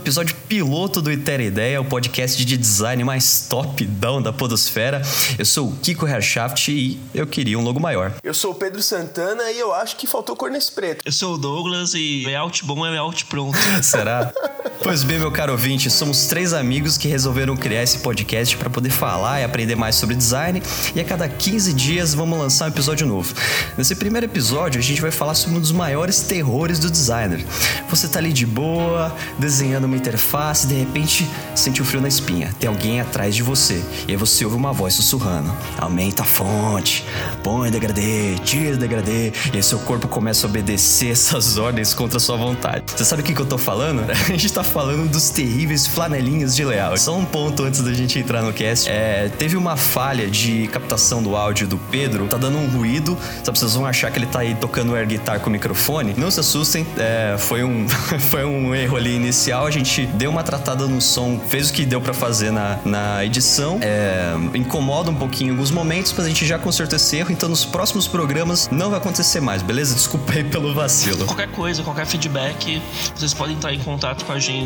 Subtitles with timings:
[0.00, 5.02] Episódio piloto do Itera Ideia, o podcast de design mais top-down da podosfera.
[5.38, 8.14] Eu sou o Kiko Herrschaft e eu queria um logo maior.
[8.22, 11.02] Eu sou o Pedro Santana e eu acho que faltou cor nesse preto.
[11.04, 13.58] Eu sou o Douglas e layout bom é layout pronto.
[13.84, 14.32] Será?
[14.82, 18.88] Pois bem, meu caro ouvinte, somos três amigos que resolveram criar esse podcast para poder
[18.88, 20.62] falar e aprender mais sobre design
[20.94, 23.34] e a cada 15 dias vamos lançar um episódio novo.
[23.76, 27.44] Nesse primeiro episódio, a gente vai falar sobre um dos maiores terrores do designer.
[27.90, 32.54] Você tá ali de boa, desenhando uma interface, de repente sente um frio na espinha.
[32.58, 33.82] Tem alguém atrás de você.
[34.08, 37.04] E aí você ouve uma voz sussurrando: aumenta a fonte,
[37.42, 39.30] põe degradê, tira degradê.
[39.52, 42.84] E aí seu corpo começa a obedecer essas ordens contra sua vontade.
[42.86, 44.00] Você sabe o que, que eu tô falando?
[44.10, 47.00] A gente tá falando dos terríveis flanelinhos de layout.
[47.00, 48.88] Só um ponto antes da gente entrar no cast.
[48.88, 53.18] É, teve uma falha de captação do áudio do Pedro, tá dando um ruído.
[53.42, 56.14] Sabe, vocês vão achar que ele tá aí tocando air guitar com o microfone.
[56.16, 57.88] Não se assustem, é, foi, um,
[58.30, 59.66] foi um erro ali inicial.
[59.66, 63.24] A gente deu uma tratada no som, fez o que deu para fazer na, na
[63.24, 63.78] edição.
[63.82, 67.32] É, incomoda um pouquinho em alguns momentos, mas a gente já consertou esse erro.
[67.32, 69.94] Então nos próximos programas não vai acontecer mais, beleza?
[69.94, 71.26] Desculpa aí pelo vacilo.
[71.26, 72.80] Qualquer coisa, qualquer feedback,
[73.16, 74.59] vocês podem entrar em contato com a gente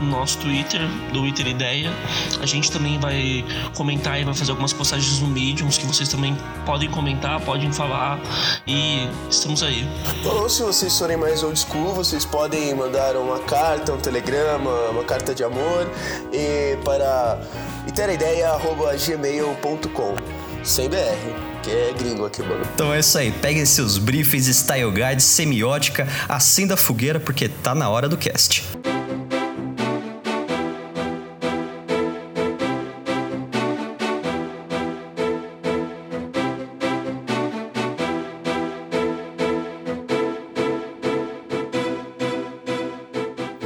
[0.00, 0.80] no nosso Twitter,
[1.12, 1.92] do Twitter Ideia.
[2.40, 3.44] A gente também vai
[3.74, 6.36] comentar e vai fazer algumas postagens no Mediums que vocês também
[6.66, 8.18] podem comentar, podem falar
[8.66, 9.88] e estamos aí.
[10.24, 15.04] Ou se vocês forem mais old school, vocês podem mandar uma carta, um telegrama, uma
[15.04, 15.90] carta de amor
[16.32, 17.40] e para
[17.86, 20.14] iteraideia.gmail.com
[20.62, 22.62] sem BR que é gringo aqui, mano.
[22.74, 23.32] Então é isso aí.
[23.32, 28.62] Peguem seus briefings, style guide, semiótica, acenda a fogueira porque tá na hora do cast.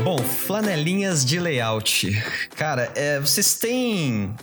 [0.02, 2.12] Bom, flanelinhas de layout.
[2.56, 4.34] Cara, é, vocês têm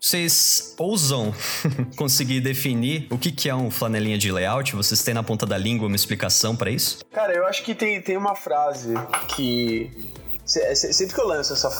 [0.00, 1.32] vocês ousam
[1.96, 4.74] conseguir definir o que, que é um flanelinha de layout?
[4.74, 7.04] Vocês têm na ponta da língua uma explicação para isso?
[7.12, 8.94] Cara, eu acho que tem, tem uma frase
[9.28, 9.90] que
[10.74, 11.70] Sempre que eu lanço essa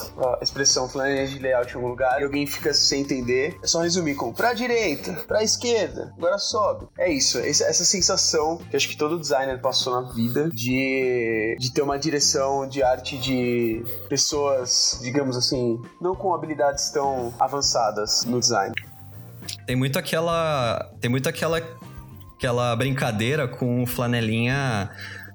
[0.41, 4.15] expressão flanelinha de layout em algum lugar e alguém fica sem entender, é só resumir
[4.15, 6.87] com pra direita, pra esquerda, agora sobe.
[6.99, 11.83] É isso, essa sensação que acho que todo designer passou na vida de, de ter
[11.83, 18.75] uma direção de arte de pessoas, digamos assim, não com habilidades tão avançadas no design.
[19.67, 20.91] Tem muito aquela.
[21.01, 21.59] Tem muito aquela.
[22.37, 24.91] aquela brincadeira com flanelinha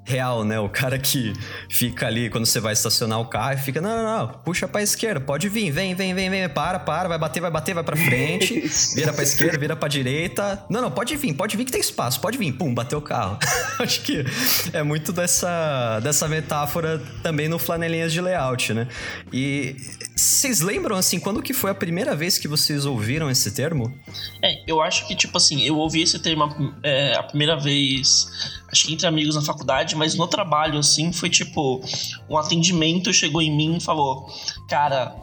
[0.07, 0.57] real, né?
[0.57, 1.33] O cara que
[1.69, 4.81] fica ali quando você vai estacionar o carro e fica, não, não, não, puxa pra
[4.81, 7.97] esquerda, pode vir, vem, vem, vem, vem, para, para, vai bater, vai bater, vai pra
[7.97, 8.61] frente,
[8.95, 10.63] vira pra esquerda, vira pra direita.
[10.69, 13.37] Não, não, pode vir, pode vir que tem espaço, pode vir, pum, bateu o carro.
[13.79, 14.23] Acho que
[14.71, 18.87] é muito dessa, dessa metáfora também no flanelinhas de layout, né?
[19.33, 19.75] E
[20.17, 23.93] vocês lembram, assim, quando que foi a primeira vez que vocês ouviram esse termo?
[24.41, 28.27] É, eu acho que, tipo assim, eu ouvi esse termo é, a primeira vez,
[28.71, 31.81] acho que entre amigos na faculdade, mas no trabalho, assim, foi tipo:
[32.27, 34.27] um atendimento chegou em mim e falou,
[34.67, 35.15] cara.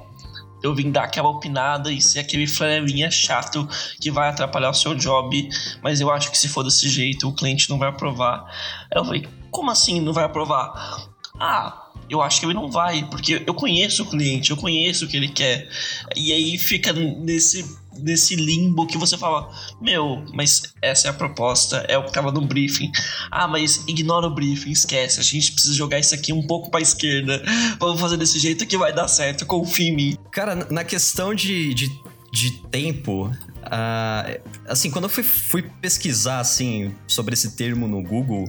[0.62, 3.69] Eu vim dar aquela opinada e ser aquele flanelinha chato
[4.00, 5.47] que vai atrapalhar o seu job,
[5.83, 8.47] mas eu acho que se for desse jeito, o cliente não vai aprovar.
[8.91, 11.06] Aí eu falei, como assim não vai aprovar?
[11.38, 15.09] Ah, eu acho que ele não vai, porque eu conheço o cliente, eu conheço o
[15.09, 15.69] que ele quer.
[16.16, 17.65] E aí fica nesse
[17.98, 19.48] nesse limbo que você fala,
[19.81, 22.91] meu, mas essa é a proposta, é o que tava no briefing.
[23.31, 26.81] Ah, mas ignora o briefing, esquece, a gente precisa jogar isso aqui um pouco pra
[26.81, 27.42] esquerda.
[27.78, 30.19] Vamos fazer desse jeito que vai dar certo, confia em mim.
[30.31, 31.91] Cara, na questão de, de,
[32.32, 38.44] de tempo, uh, assim, quando eu fui, fui pesquisar, assim, sobre esse termo no Google,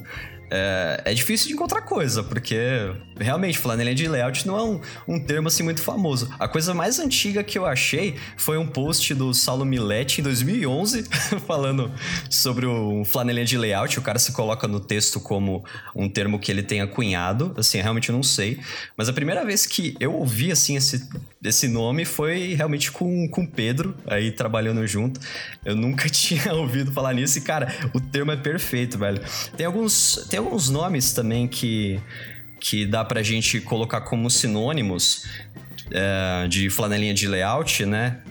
[0.55, 2.57] é, é, difícil de encontrar coisa, porque
[3.19, 6.33] realmente flanelinha de layout não é um, um, termo assim muito famoso.
[6.39, 11.03] A coisa mais antiga que eu achei foi um post do Saulo Milete em 2011
[11.45, 11.91] falando
[12.29, 13.99] sobre o flanelinha de layout.
[13.99, 15.63] O cara se coloca no texto como
[15.93, 18.59] um termo que ele tenha cunhado, assim, realmente eu não sei.
[18.95, 21.07] Mas a primeira vez que eu ouvi assim esse,
[21.43, 25.19] esse nome foi realmente com com Pedro aí trabalhando junto.
[25.63, 29.21] Eu nunca tinha ouvido falar nisso e cara, o termo é perfeito, velho.
[29.57, 31.99] Tem alguns tem alguns nomes também que,
[32.59, 35.25] que dá pra gente colocar como sinônimos
[35.91, 38.21] é, de flanelinha de layout, né?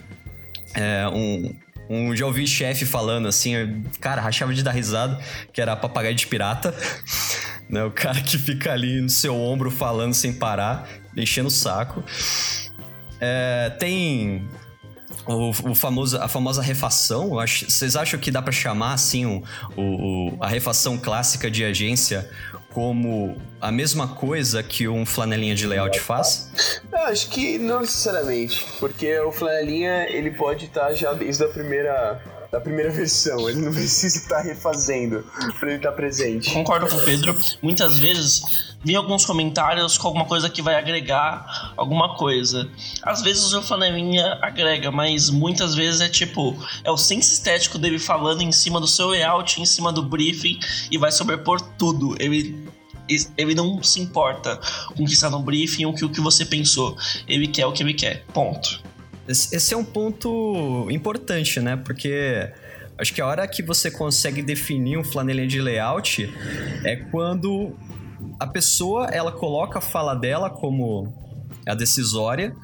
[0.73, 1.55] É, um,
[1.89, 5.19] um, já ouvi chefe falando assim, cara, rachava de dar risada,
[5.53, 6.73] que era papagaio de pirata.
[7.69, 7.83] né?
[7.83, 12.03] O cara que fica ali no seu ombro falando sem parar, enchendo o saco.
[13.19, 14.47] É, tem
[15.25, 19.43] o, o, famoso, a famosa refação, acho, vocês acham que dá para chamar assim o,
[19.75, 22.29] o, a refação clássica de agência
[22.75, 26.81] como a mesma coisa que um flanelinha de layout faz?
[26.91, 32.21] Eu acho que não necessariamente, porque o flanelinha ele pode estar já desde a primeira
[32.55, 33.49] da primeira versão.
[33.49, 35.25] Ele não precisa estar refazendo
[35.59, 36.51] para ele estar presente.
[36.51, 37.37] Concordo com o Pedro.
[37.61, 38.41] Muitas vezes
[38.81, 42.69] vi alguns comentários com alguma coisa que vai agregar alguma coisa.
[43.03, 47.99] Às vezes o flanelinha agrega, mas muitas vezes é tipo, é o senso estético dele
[47.99, 50.57] falando em cima do seu layout, em cima do briefing
[50.89, 52.15] e vai sobrepor tudo.
[52.19, 52.73] Ele
[53.37, 54.59] ele não se importa
[54.95, 56.97] com o que está no briefing ou com o que você pensou.
[57.27, 58.25] Ele quer o que ele quer.
[58.33, 58.81] Ponto.
[59.27, 61.75] Esse é um ponto importante, né?
[61.75, 62.51] Porque
[62.97, 66.31] acho que a hora que você consegue definir um flanelinha de layout
[66.83, 67.75] é quando
[68.39, 71.13] a pessoa ela coloca a fala dela como
[71.67, 72.55] a decisória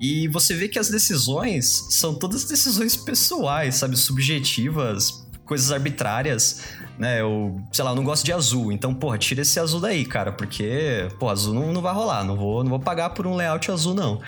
[0.00, 6.62] e você vê que as decisões são todas decisões pessoais, sabe, subjetivas, coisas arbitrárias
[6.98, 7.20] né?
[7.20, 8.72] Eu, sei lá, eu não gosto de azul.
[8.72, 12.24] Então, porra, tira esse azul daí, cara, porque, pô, azul não, não vai rolar.
[12.24, 14.20] Não vou, não vou pagar por um layout azul, não.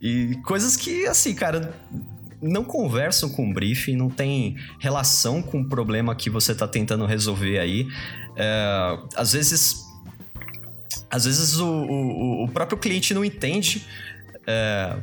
[0.00, 1.74] E coisas que, assim, cara,
[2.40, 7.06] não conversam com o briefing, não tem relação com o problema que você tá tentando
[7.06, 7.86] resolver aí.
[8.36, 9.90] É, às vezes.
[11.10, 13.86] Às vezes o, o, o próprio cliente não entende.
[14.46, 14.96] É,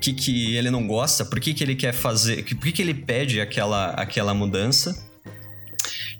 [0.00, 2.94] que, que ele não gosta, por que, que ele quer fazer, por que, que ele
[2.94, 5.08] pede aquela, aquela mudança.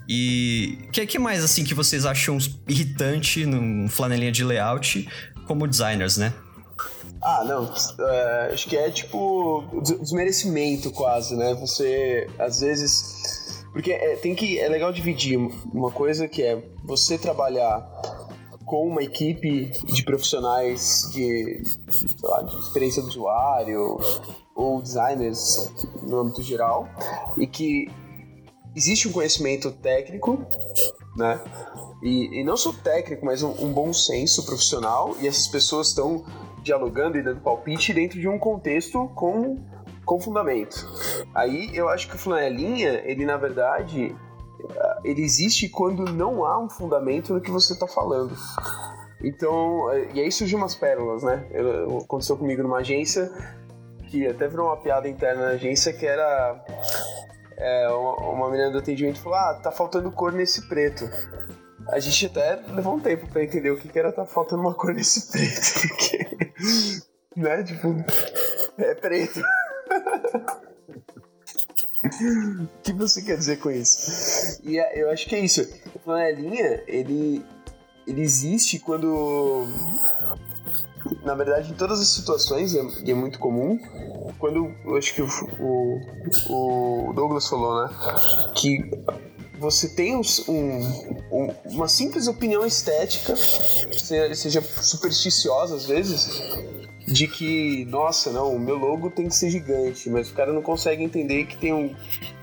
[0.07, 2.37] E o que, que mais assim que vocês acham
[2.67, 5.07] irritante no flanelinha de layout
[5.47, 6.33] como designers, né?
[7.21, 7.71] Ah, não.
[8.07, 9.63] É, acho que é tipo
[9.99, 11.53] desmerecimento quase, né?
[11.53, 13.63] Você às vezes.
[13.71, 14.59] Porque é, tem que.
[14.59, 17.79] É legal dividir uma coisa que é você trabalhar
[18.71, 21.61] com uma equipe de profissionais de,
[22.23, 23.99] lá, de experiência do usuário
[24.55, 25.69] ou designers
[26.01, 26.87] no âmbito geral
[27.37, 27.91] e que
[28.73, 30.45] existe um conhecimento técnico,
[31.17, 31.41] né?
[32.01, 36.23] E, e não só técnico, mas um, um, bom senso profissional, e essas pessoas estão
[36.63, 39.57] dialogando e dando palpite dentro de um contexto com,
[40.05, 40.77] com fundamento.
[41.35, 44.15] Aí eu acho que o flanelinha, ele na verdade,
[45.03, 48.35] ele existe quando não há um fundamento no que você está falando.
[49.23, 51.47] Então, e aí surgem umas pérolas, né?
[51.51, 53.31] Eu, aconteceu comigo numa agência
[54.09, 56.63] que até virou uma piada interna na agência que era
[57.57, 61.09] é, uma, menina do atendimento falou: Ah, tá faltando cor nesse preto.
[61.89, 64.73] A gente até levou um tempo pra entender o que, que era tá faltando uma
[64.73, 65.87] cor nesse preto.
[65.87, 67.03] Porque,
[67.35, 67.63] né?
[67.63, 67.95] Tipo,
[68.77, 69.41] é preto.
[72.03, 74.59] o que você quer dizer com isso?
[74.63, 75.67] E é, eu acho que é isso.
[75.93, 77.45] O flanelinha, ele,
[78.07, 79.67] ele existe quando
[81.23, 83.79] na verdade, em todas as situações, e é muito comum,
[84.39, 85.27] quando eu acho que o,
[85.59, 87.89] o, o Douglas falou, né?
[88.55, 88.89] Que
[89.59, 96.41] você tem um, um, uma simples opinião estética, seja supersticiosa às vezes,
[97.07, 100.61] de que, nossa, não, o meu logo tem que ser gigante, mas o cara não
[100.61, 101.93] consegue entender que tem um,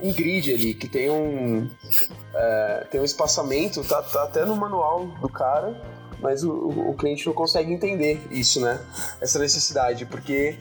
[0.01, 1.69] um grid ali, que tem um,
[2.35, 5.81] é, tem um espaçamento, tá, tá até no manual do cara,
[6.21, 8.81] mas o, o, cliente não consegue entender isso, né?
[9.21, 10.57] Essa necessidade, porque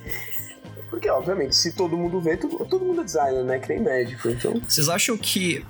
[0.89, 3.59] porque, obviamente, se todo mundo vê, todo, todo mundo é designer, né?
[3.59, 4.61] Que nem médico, então...
[4.67, 5.65] Vocês acham que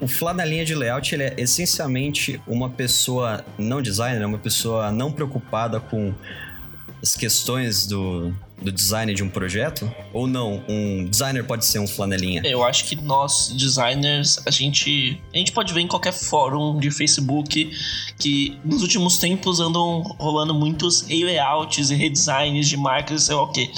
[0.00, 5.80] o flanelinha de layout ele é essencialmente uma pessoa não designer, uma pessoa não preocupada
[5.80, 6.14] com
[7.04, 9.90] as questões do, do design de um projeto?
[10.12, 10.64] Ou não?
[10.68, 12.42] Um designer pode ser um flanelinha?
[12.44, 16.90] Eu acho que nós, designers, a gente, a gente pode ver em qualquer fórum de
[16.90, 17.70] Facebook
[18.18, 23.42] que nos últimos tempos andam rolando muitos layouts e redesigns de marcas e sei lá
[23.42, 23.70] o quê.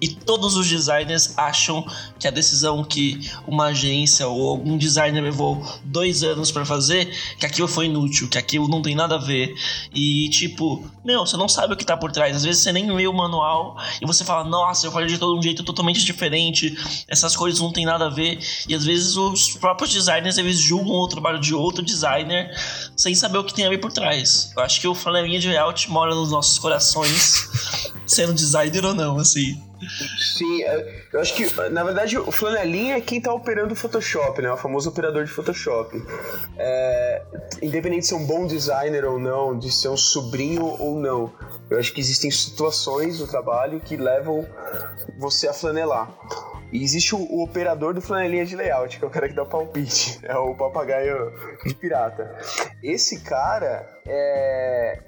[0.00, 1.86] E todos os designers acham
[2.18, 7.46] que a decisão que uma agência ou algum designer levou dois anos para fazer, que
[7.46, 9.54] aquilo foi inútil, que aquilo não tem nada a ver.
[9.94, 12.36] E tipo, meu, você não sabe o que tá por trás.
[12.36, 15.36] Às vezes você nem lê o manual e você fala, nossa, eu falei de todo
[15.36, 16.76] um jeito totalmente diferente,
[17.08, 18.38] essas coisas não tem nada a ver.
[18.68, 22.50] E às vezes os próprios designers eles julgam o trabalho de outro designer
[22.96, 24.52] sem saber o que tem a ver por trás.
[24.56, 27.48] Eu acho que o flanelinha de layout mora nos nossos corações,
[28.06, 29.60] sendo designer ou não, assim.
[30.36, 34.40] Sim, é, eu acho que, na verdade, o flanelinha é quem tá operando o Photoshop,
[34.40, 34.52] né?
[34.52, 36.02] O famoso operador de Photoshop.
[36.56, 37.22] É,
[37.62, 41.32] independente de ser um bom designer ou não, de ser um sobrinho ou não,
[41.70, 44.46] eu acho que existem situações no trabalho que levam
[45.18, 46.10] você a flanelar.
[46.72, 49.44] E existe o, o, operador do flanelinha de layout, que é o cara que dá
[49.44, 50.20] palpite.
[50.24, 51.32] É o papagaio
[51.66, 52.34] de pirata.
[52.82, 55.02] Esse cara, é,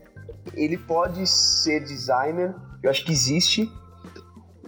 [0.55, 3.71] ele pode ser designer, eu acho que existe,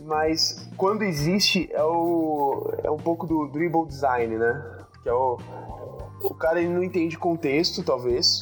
[0.06, 4.86] mas quando existe é o é um pouco do dribble design, né?
[5.02, 5.38] Que é o
[6.22, 8.40] o cara ele não entende contexto, talvez.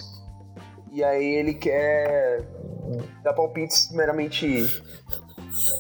[0.93, 2.47] E aí ele quer
[3.23, 4.67] dar palpites meramente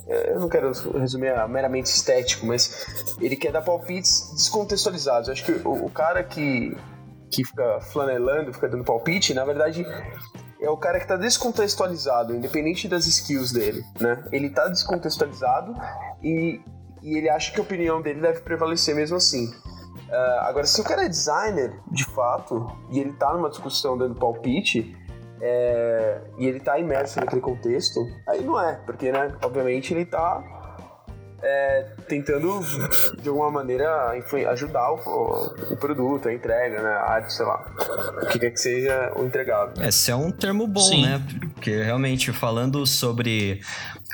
[0.06, 5.28] eu não quero resumir a meramente estético, mas ele quer dar palpites descontextualizados.
[5.28, 6.76] Eu acho que o, o, cara que,
[7.30, 9.84] que fica flanelando, fica dando palpite, na verdade
[10.64, 14.24] é o cara que está descontextualizado, independente das skills dele, né?
[14.32, 15.74] Ele está descontextualizado
[16.22, 16.60] e,
[17.02, 19.46] e ele acha que a opinião dele deve prevalecer mesmo assim.
[19.46, 24.14] Uh, agora, se o cara é designer, de fato, e ele está numa discussão dando
[24.14, 24.96] palpite,
[25.40, 30.42] é, e ele tá imerso naquele contexto, aí não é, porque, né, obviamente ele tá
[31.44, 32.60] é, tentando,
[33.20, 34.12] de alguma maneira,
[34.50, 37.64] ajudar o, o, produto, a entrega, né, a arte, sei lá,
[38.22, 39.82] o que quer que seja o entregado.
[39.84, 41.02] Esse é um termo bom, Sim.
[41.02, 41.22] né,
[41.52, 43.60] porque realmente falando sobre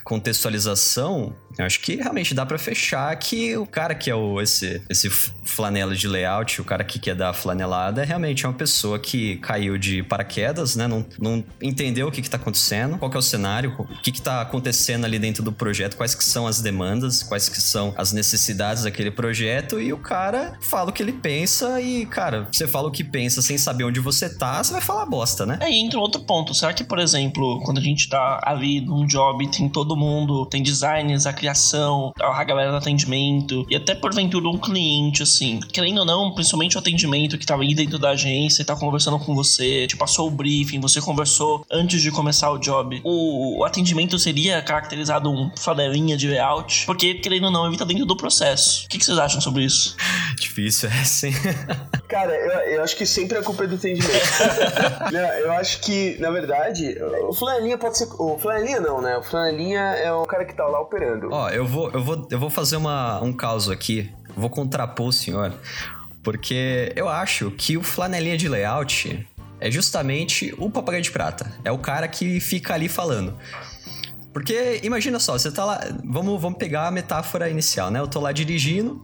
[0.05, 4.83] contextualização, eu acho que realmente dá para fechar que o cara que é o, esse,
[4.89, 9.37] esse flanela de layout, o cara que quer dar flanelada, realmente é uma pessoa que
[9.37, 10.87] caiu de paraquedas, né?
[10.87, 14.13] Não, não entendeu o que, que tá acontecendo, qual que é o cenário, o que,
[14.13, 17.93] que tá acontecendo ali dentro do projeto, quais que são as demandas, quais que são
[17.97, 22.67] as necessidades daquele projeto, e o cara fala o que ele pensa e, cara, você
[22.67, 25.59] fala o que pensa sem saber onde você tá, você vai falar bosta, né?
[25.61, 26.55] Aí entra outro ponto.
[26.55, 30.63] Será que, por exemplo, quando a gente tá ali num job, tem todo mundo, tem
[30.63, 35.59] designers, a criação, a galera do atendimento e até porventura um cliente, assim.
[35.73, 39.19] Querendo ou não, principalmente o atendimento que tava aí dentro da agência e tá conversando
[39.19, 43.01] com você, te passou o briefing, você conversou antes de começar o job.
[43.03, 47.85] O, o atendimento seria caracterizado um flanelinha de layout, porque querendo ou não, ele tá
[47.85, 48.85] dentro do processo.
[48.85, 49.97] O que, que vocês acham sobre isso?
[50.39, 51.33] Difícil, é sim.
[52.11, 54.11] Cara, eu, eu, acho que sempre a culpa é do atendimento.
[55.13, 58.09] não, eu acho que, na verdade, o flanelinha pode ser.
[58.19, 59.17] O flanelinha não, né?
[59.17, 61.30] O flanelinha é o cara que tá lá operando.
[61.31, 64.11] Ó, eu vou, eu vou, eu vou fazer uma, um caso aqui.
[64.37, 65.55] Vou contrapor o senhor.
[66.23, 69.27] Porque eu acho que o flanelinha de layout
[69.61, 71.53] é justamente o papagaio de prata.
[71.65, 73.37] É o cara que fica ali falando.
[74.33, 75.81] Porque imagina só, você tá lá.
[76.05, 78.01] Vamos, vamos pegar a metáfora inicial, né?
[78.01, 79.03] Eu tô lá dirigindo,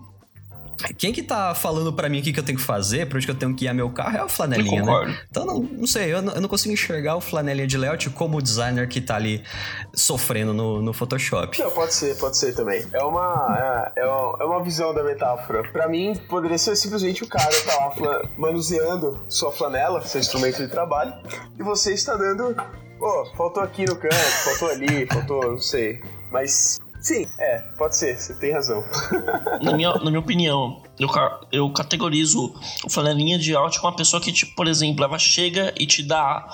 [0.99, 3.27] quem que tá falando para mim o que, que eu tenho que fazer, pra onde
[3.27, 5.19] que eu tenho que ir meu carro, é o flanelinha, né?
[5.31, 8.39] Então, não, não sei, eu não, eu não, consigo enxergar o flanelinha de layout como
[8.39, 9.43] o designer que tá ali
[9.95, 11.59] sofrendo no, no Photoshop.
[11.59, 12.85] Não, pode ser, pode ser também.
[12.93, 15.63] É uma, é, é uma visão da metáfora.
[15.71, 20.69] Para mim, poderia ser simplesmente o cara tá lá manuseando sua flanela, seu instrumento de
[20.69, 21.13] trabalho,
[21.59, 22.55] e você está dando...
[22.99, 26.01] Pô, oh, faltou aqui no canto, faltou ali, faltou, não sei.
[26.31, 28.83] Mas Sim, é, pode ser, você tem razão.
[29.63, 31.09] na, minha, na minha opinião, eu,
[31.53, 32.53] eu categorizo
[32.85, 36.03] o flanelinha de áudio como uma pessoa que, tipo, por exemplo, ela chega e te
[36.03, 36.45] dá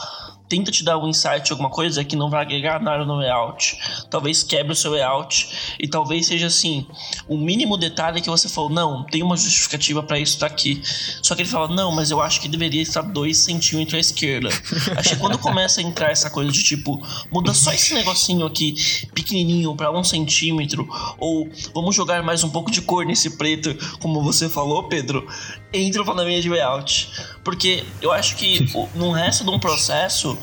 [0.53, 3.79] tenta te dar um insight, alguma coisa que não vai agregar nada no layout.
[4.11, 6.87] Talvez quebre o seu layout e talvez seja assim,
[7.27, 10.83] o mínimo detalhe que você falou, não, tem uma justificativa para isso tá aqui.
[11.23, 14.51] Só que ele fala, não, mas eu acho que deveria estar 2 centímetros à esquerda.
[14.95, 17.01] acho que quando começa a entrar essa coisa de tipo,
[17.33, 18.75] muda só esse negocinho aqui
[19.15, 24.23] pequenininho para um centímetro, ou vamos jogar mais um pouco de cor nesse preto, como
[24.23, 25.27] você falou, Pedro,
[25.73, 27.11] entra na minha de layout.
[27.43, 30.39] Porque eu acho que no resto de um processo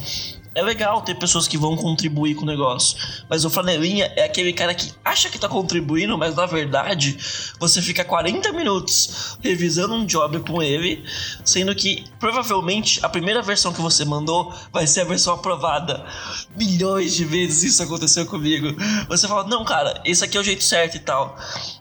[0.59, 2.97] é legal ter pessoas que vão contribuir com o negócio.
[3.29, 7.17] Mas o flanelinha é aquele cara que acha que tá contribuindo, mas na verdade
[7.59, 11.03] você fica 40 minutos revisando um job com ele,
[11.45, 16.05] sendo que provavelmente a primeira versão que você mandou vai ser a versão aprovada.
[16.55, 18.75] Milhões de vezes isso aconteceu comigo.
[19.07, 21.37] Você fala, não, cara, esse aqui é o jeito certo e tal.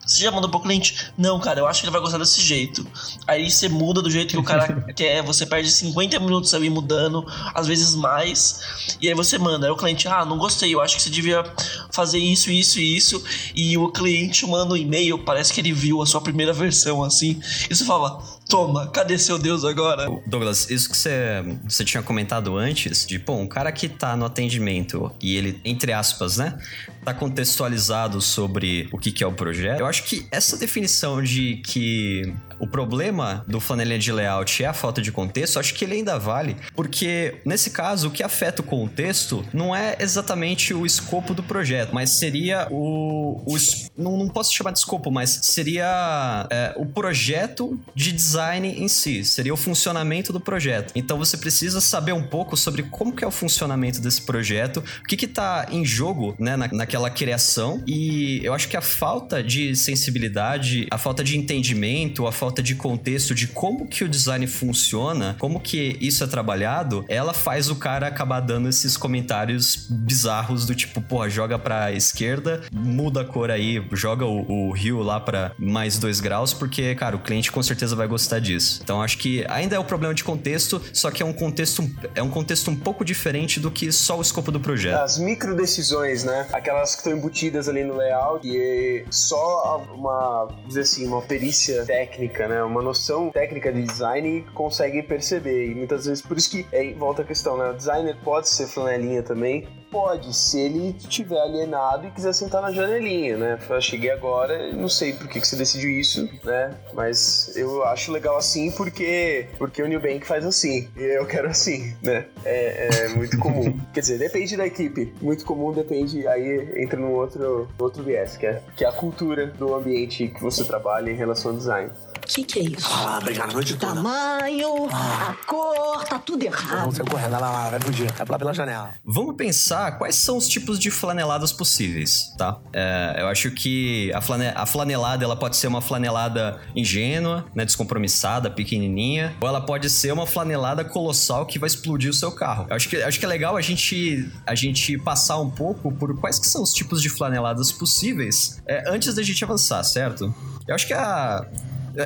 [0.06, 1.12] Você já mandou pro cliente?
[1.18, 2.86] Não, cara, eu acho que ele vai gostar desse jeito.
[3.26, 7.26] Aí você muda do jeito que o cara quer, você perde 50 minutos ali mudando,
[7.54, 8.60] às vezes mais.
[9.00, 9.66] E aí você manda.
[9.66, 11.44] Aí o cliente, ah, não gostei, eu acho que você devia
[11.90, 13.22] fazer isso, isso e isso.
[13.54, 17.40] E o cliente manda um e-mail, parece que ele viu a sua primeira versão assim.
[17.68, 20.06] E você fala, Toma, cadê seu Deus agora?
[20.26, 25.12] Douglas, isso que você, tinha comentado antes, de, pô, um cara que tá no atendimento
[25.22, 26.58] e ele, entre aspas, né,
[27.04, 31.56] tá contextualizado sobre o que, que é o projeto, eu acho que essa definição de
[31.56, 35.96] que o problema do flanelinha de layout é a falta de contexto, acho que ele
[35.96, 41.34] ainda vale, porque nesse caso o que afeta o contexto não é exatamente o escopo
[41.34, 43.42] do projeto, mas seria o.
[43.46, 43.56] o
[43.96, 49.24] não, não posso chamar de escopo, mas seria é, o projeto de design em si,
[49.24, 50.92] seria o funcionamento do projeto.
[50.94, 55.06] Então você precisa saber um pouco sobre como que é o funcionamento desse projeto, o
[55.06, 59.42] que que tá em jogo, né, na, naquela criação, e eu acho que a falta
[59.42, 64.08] de sensibilidade, a falta de entendimento, a falta falta de contexto de como que o
[64.08, 69.86] design funciona, como que isso é trabalhado, ela faz o cara acabar dando esses comentários
[69.90, 75.02] bizarros do tipo, porra, joga pra esquerda, muda a cor aí, joga o, o rio
[75.02, 78.80] lá para mais dois graus, porque, cara, o cliente com certeza vai gostar disso.
[78.82, 81.82] Então acho que ainda é o problema de contexto, só que é um contexto,
[82.14, 85.00] é um contexto um pouco diferente do que só o escopo do projeto.
[85.00, 86.46] As micro decisões, né?
[86.52, 92.48] Aquelas que estão embutidas ali no layout e só uma, dizer assim, uma perícia técnica,
[92.48, 92.62] né?
[92.62, 95.70] Uma noção técnica de design consegue perceber.
[95.70, 97.70] E muitas vezes, por isso que é, volta a questão, né?
[97.70, 102.70] O designer pode ser flanelinha também, Pode, se ele estiver alienado e quiser sentar na
[102.70, 103.58] janelinha, né?
[103.70, 106.76] Eu cheguei agora, não sei por que, que você decidiu isso, né?
[106.92, 110.88] Mas eu acho legal assim porque, porque o New Bank faz assim.
[110.96, 112.26] E eu quero assim, né?
[112.44, 113.78] É, é muito comum.
[113.94, 115.14] Quer dizer, depende da equipe.
[115.22, 119.46] Muito comum depende, aí entra num outro, outro viés, que é, que é a cultura
[119.46, 121.90] do ambiente que você trabalha em relação ao design.
[122.28, 122.86] O que, que é isso?
[122.92, 123.94] Ah, obrigado a noite O toda.
[123.94, 126.80] tamanho, a cor, tá tudo errado.
[126.80, 128.12] Vamos sair correndo, vai lá, lá, vai fugir.
[128.12, 128.90] Vai pular pela janela.
[129.02, 132.58] Vamos pensar quais são os tipos de flaneladas possíveis, tá?
[132.74, 137.64] É, eu acho que a, flane- a flanelada ela pode ser uma flanelada ingênua, né,
[137.64, 142.66] descompromissada, pequenininha, ou ela pode ser uma flanelada colossal que vai explodir o seu carro.
[142.68, 146.14] Eu acho que, acho que é legal a gente, a gente passar um pouco por
[146.20, 150.34] quais que são os tipos de flaneladas possíveis é, antes da gente avançar, certo?
[150.66, 151.46] Eu acho que a,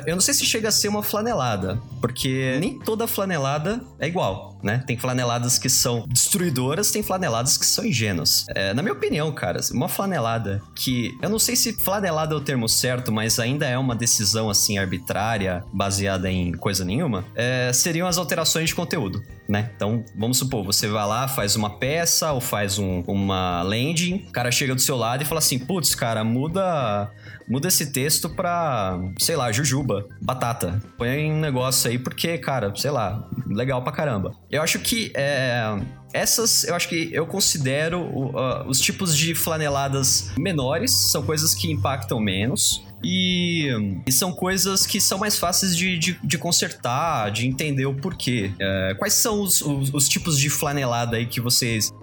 [0.05, 4.57] eu não sei se chega a ser uma flanelada, porque nem toda flanelada é igual,
[4.63, 4.83] né?
[4.85, 8.45] Tem flaneladas que são destruidoras, tem flaneladas que são ingênuas.
[8.49, 11.17] É, na minha opinião, cara, uma flanelada que.
[11.21, 14.77] Eu não sei se flanelada é o termo certo, mas ainda é uma decisão assim
[14.77, 19.23] arbitrária, baseada em coisa nenhuma, é, seriam as alterações de conteúdo.
[19.47, 19.69] Né?
[19.75, 24.31] Então, vamos supor, você vai lá, faz uma peça ou faz um- uma landing, o
[24.31, 27.11] cara chega do seu lado e fala assim: putz, cara, muda
[27.45, 30.81] muda esse texto pra, sei lá, jujuba, batata.
[30.97, 34.31] Põe um negócio aí porque, cara, sei lá, legal pra caramba.
[34.49, 35.77] Eu acho que é,
[36.13, 41.69] essas, eu acho que eu considero ah, os tipos de flaneladas menores, são coisas que
[41.69, 42.81] impactam menos.
[43.03, 43.67] E,
[44.07, 48.51] e são coisas que são mais fáceis de, de, de consertar, de entender o porquê.
[48.59, 51.93] É, quais são os, os, os tipos de flanelada aí que vocês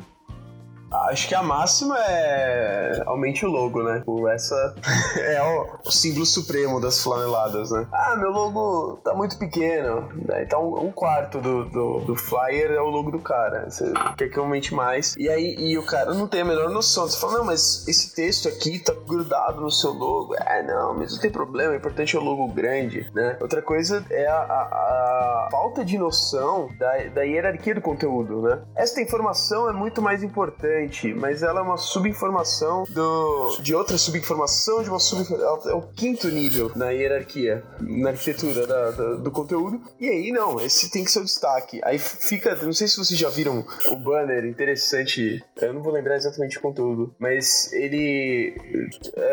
[0.93, 3.99] Acho que a máxima é aumente o logo, né?
[4.01, 4.75] Tipo, Essa
[5.19, 7.87] é o, o símbolo supremo das flaneladas, né?
[7.93, 10.09] Ah, meu logo tá muito pequeno.
[10.49, 13.69] Tá um, quarto do, do, do flyer é o logo do cara.
[13.71, 15.15] Você quer que aumente mais.
[15.17, 17.09] E aí e o cara não tem a menor noção.
[17.09, 20.35] Você fala, não, mas esse texto aqui tá grudado no seu logo.
[20.35, 21.73] É, não, mas não tem problema.
[21.73, 23.37] O importante é o logo grande, né?
[23.41, 28.61] Outra coisa é a, a- a falta de noção da, da hierarquia do conteúdo, né?
[28.77, 30.80] Esta informação é muito mais importante,
[31.15, 35.71] mas ela é uma subinformação do, de outra subinformação, de uma subinformação.
[35.71, 39.81] É o quinto nível na hierarquia, na arquitetura da- da- do conteúdo.
[39.99, 41.81] E aí, não, esse tem que ser o destaque.
[41.85, 46.17] Aí fica, não sei se vocês já viram o banner interessante, eu não vou lembrar
[46.17, 48.55] exatamente o conteúdo, mas ele.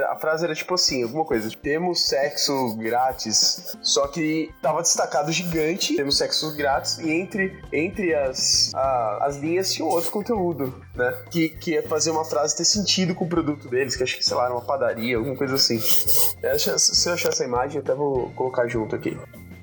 [0.10, 1.50] A frase era tipo assim: alguma coisa.
[1.62, 8.72] Temos sexo grátis, só que tava destacado gigante, temos sexo grátis, e entre, entre as,
[8.74, 11.14] a- as linhas tinha outro conteúdo, né?
[11.38, 14.26] Que, que ia fazer uma frase ter sentido com o produto deles, que acho que,
[14.26, 15.78] sei lá, era uma padaria, alguma coisa assim.
[15.80, 19.16] Se eu achar essa imagem, eu até vou colocar junto aqui.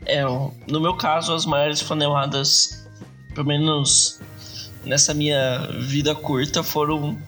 [0.07, 2.87] É, no meu caso, as maiores flaneladas,
[3.35, 4.21] pelo menos
[4.85, 7.19] nessa minha vida curta, foram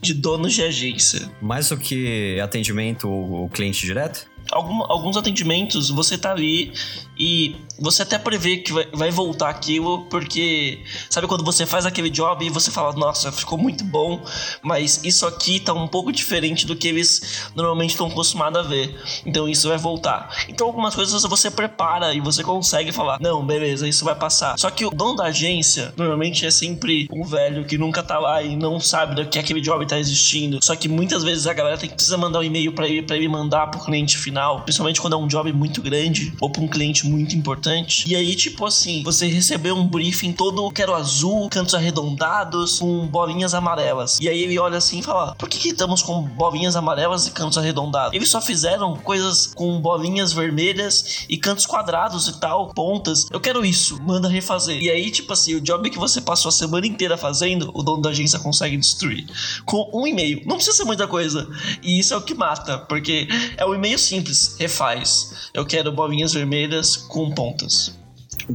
[0.00, 1.28] de donos de agência.
[1.42, 4.26] mais do que atendimento o cliente direto?
[4.52, 6.72] Algum- alguns atendimentos você tá ali
[7.18, 12.44] e você até prevê que vai, voltar aquilo, porque sabe quando você faz aquele job
[12.44, 14.22] e você fala, nossa, ficou muito bom,
[14.62, 18.94] mas isso aqui tá um pouco diferente do que eles normalmente estão acostumados a ver.
[19.24, 20.44] Então isso vai voltar.
[20.48, 24.58] Então algumas coisas você prepara e você consegue falar, não, beleza, isso vai passar.
[24.58, 28.42] Só que o dono da agência normalmente é sempre um velho que nunca tá lá
[28.42, 30.58] e não sabe do que aquele job tá existindo.
[30.62, 33.16] Só que muitas vezes a galera tem que precisa mandar um e-mail para ele para
[33.16, 36.68] ele mandar pro cliente final, principalmente quando é um job muito grande ou para um
[36.68, 38.08] cliente muito importante.
[38.08, 43.54] E aí, tipo assim, você recebeu um briefing todo quero azul, cantos arredondados, com bolinhas
[43.54, 44.18] amarelas.
[44.20, 47.30] E aí ele olha assim e fala: "Por que, que estamos com bolinhas amarelas e
[47.30, 48.14] cantos arredondados?
[48.14, 53.26] Eles só fizeram coisas com bolinhas vermelhas e cantos quadrados e tal, pontas.
[53.30, 56.52] Eu quero isso, manda refazer." E aí, tipo assim, o job que você passou a
[56.52, 59.26] semana inteira fazendo, o dono da agência consegue destruir
[59.64, 60.42] com um e-mail.
[60.46, 61.48] Não precisa ser muita coisa.
[61.82, 65.48] E isso é o que mata, porque é um e-mail simples, refaz.
[65.54, 67.98] Eu quero bolinhas vermelhas com pontas.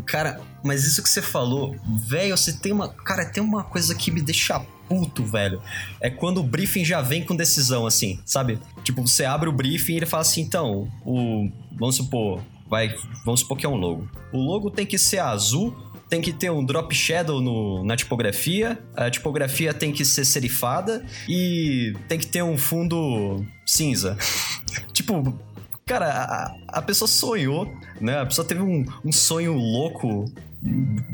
[0.05, 1.75] Cara, mas isso que você falou,
[2.07, 2.87] velho, você tem uma.
[2.87, 5.61] Cara, tem uma coisa que me deixa puto, velho.
[5.99, 8.59] É quando o briefing já vem com decisão, assim, sabe?
[8.83, 11.49] Tipo, você abre o briefing e ele fala assim, então, o.
[11.77, 12.41] Vamos supor.
[12.69, 12.93] vai,
[13.25, 14.07] vamos supor que é um logo.
[14.31, 15.75] O logo tem que ser azul,
[16.09, 21.03] tem que ter um drop shadow no, na tipografia, a tipografia tem que ser serifada
[21.27, 24.17] e tem que ter um fundo cinza.
[24.93, 25.37] tipo,
[25.85, 28.19] cara, a, a pessoa sonhou, né?
[28.19, 30.25] A pessoa teve um, um sonho louco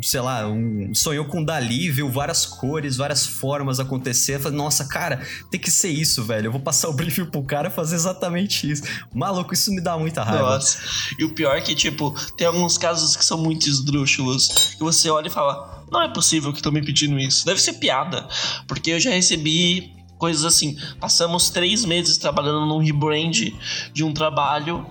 [0.02, 4.40] sei lá, um, sonhou com Dali, viu várias cores, várias formas acontecer.
[4.52, 6.48] Nossa, cara, tem que ser isso, velho.
[6.48, 8.84] Eu vou passar o briefing pro cara fazer exatamente isso.
[9.14, 10.52] Maluco, isso me dá muita raiva.
[10.52, 10.78] Nossa.
[11.18, 14.76] E o pior é que, tipo, tem alguns casos que são muito esdrúxulos.
[14.78, 17.46] Que você olha e fala, não é possível que estão me pedindo isso.
[17.46, 18.28] Deve ser piada.
[18.68, 20.78] Porque eu já recebi coisas assim.
[21.00, 23.52] Passamos três meses trabalhando num rebrand
[23.92, 24.86] de um trabalho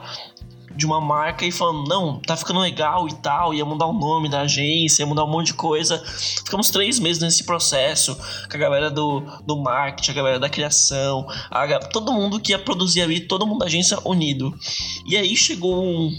[0.74, 4.28] de uma marca e falando, não, tá ficando legal e tal, ia mudar o nome
[4.28, 6.00] da agência, ia mudar um monte de coisa.
[6.44, 11.26] Ficamos três meses nesse processo, com a galera do, do marketing, a galera da criação,
[11.50, 14.56] a, todo mundo que ia produzir ali, todo mundo da agência unido.
[15.04, 16.16] E aí chegou um,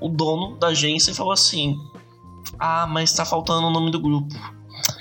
[0.00, 1.76] o dono da agência e falou assim:
[2.58, 4.34] Ah, mas tá faltando o nome do grupo.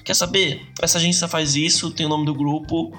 [0.09, 0.65] Quer saber?
[0.81, 2.91] Essa agência faz isso, tem o nome do grupo.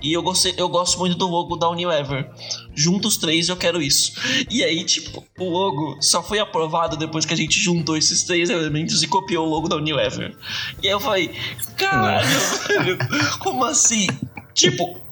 [0.00, 2.30] E eu, gostei, eu gosto muito do logo da Unilever.
[2.72, 4.12] Juntos três eu quero isso.
[4.48, 8.50] E aí, tipo, o logo só foi aprovado depois que a gente juntou esses três
[8.50, 10.38] elementos e copiou o logo da Unilever.
[10.80, 11.34] E aí eu falei,
[11.76, 12.24] caralho,
[12.68, 12.98] velho,
[13.40, 14.06] como assim?
[14.54, 15.03] Tipo,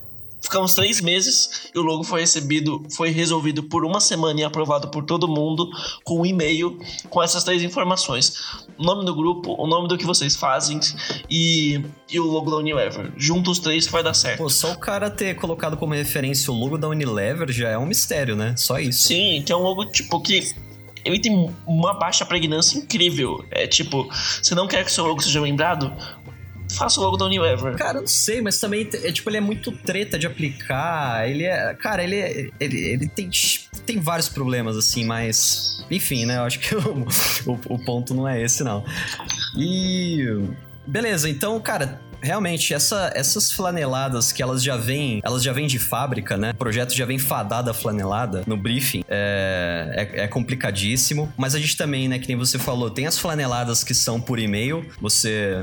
[0.43, 4.89] Ficamos três meses e o logo foi recebido, foi resolvido por uma semana e aprovado
[4.89, 5.71] por todo mundo
[6.05, 6.79] com um e-mail
[7.09, 8.35] com essas três informações:
[8.77, 10.81] o nome do grupo, o nome do que vocês fazem
[11.31, 13.13] e, e o logo da Unilever.
[13.17, 14.39] Juntos os três vai dar certo.
[14.39, 17.87] Pô, só o cara ter colocado como referência o logo da Unilever já é um
[17.87, 18.55] mistério, né?
[18.57, 19.05] Só isso.
[19.05, 20.53] Sim, que é um logo tipo que
[21.05, 23.45] ele tem uma baixa pregnância incrível.
[23.51, 24.09] É tipo,
[24.43, 25.93] você não quer que seu logo seja lembrado?
[26.73, 27.77] Faça logo da Unilever.
[27.77, 31.29] Cara, eu não sei, mas também é, tipo, ele é muito treta de aplicar.
[31.29, 31.75] Ele é.
[31.75, 32.51] Cara, ele é.
[32.59, 33.31] Ele, ele tem,
[33.87, 35.85] tem vários problemas, assim, mas.
[35.91, 36.39] Enfim, né?
[36.39, 37.07] Eu acho que o,
[37.47, 38.85] o, o ponto não é esse, não.
[39.57, 40.25] E.
[40.87, 45.79] Beleza, então, cara, realmente, essa, essas flaneladas que elas já vêm, elas já vêm de
[45.79, 46.51] fábrica, né?
[46.51, 49.05] O projeto já vem fadada flanelada no briefing.
[49.09, 51.33] É, é, é, complicadíssimo.
[51.37, 54.39] Mas a gente também, né, que nem você falou, tem as flaneladas que são por
[54.39, 54.87] e-mail.
[55.01, 55.57] Você.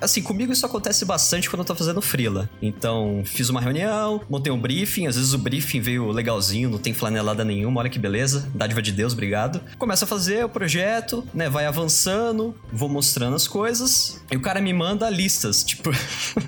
[0.00, 2.48] Assim, comigo isso acontece bastante quando eu tô fazendo freela.
[2.62, 5.06] Então, fiz uma reunião, montei um briefing.
[5.06, 7.80] Às vezes o briefing veio legalzinho, não tem flanelada nenhuma.
[7.80, 8.48] Olha que beleza.
[8.54, 9.60] Dádiva de Deus, obrigado.
[9.78, 11.48] Começa a fazer o projeto, né?
[11.48, 14.22] Vai avançando, vou mostrando as coisas.
[14.30, 15.90] E o cara me manda listas tipo,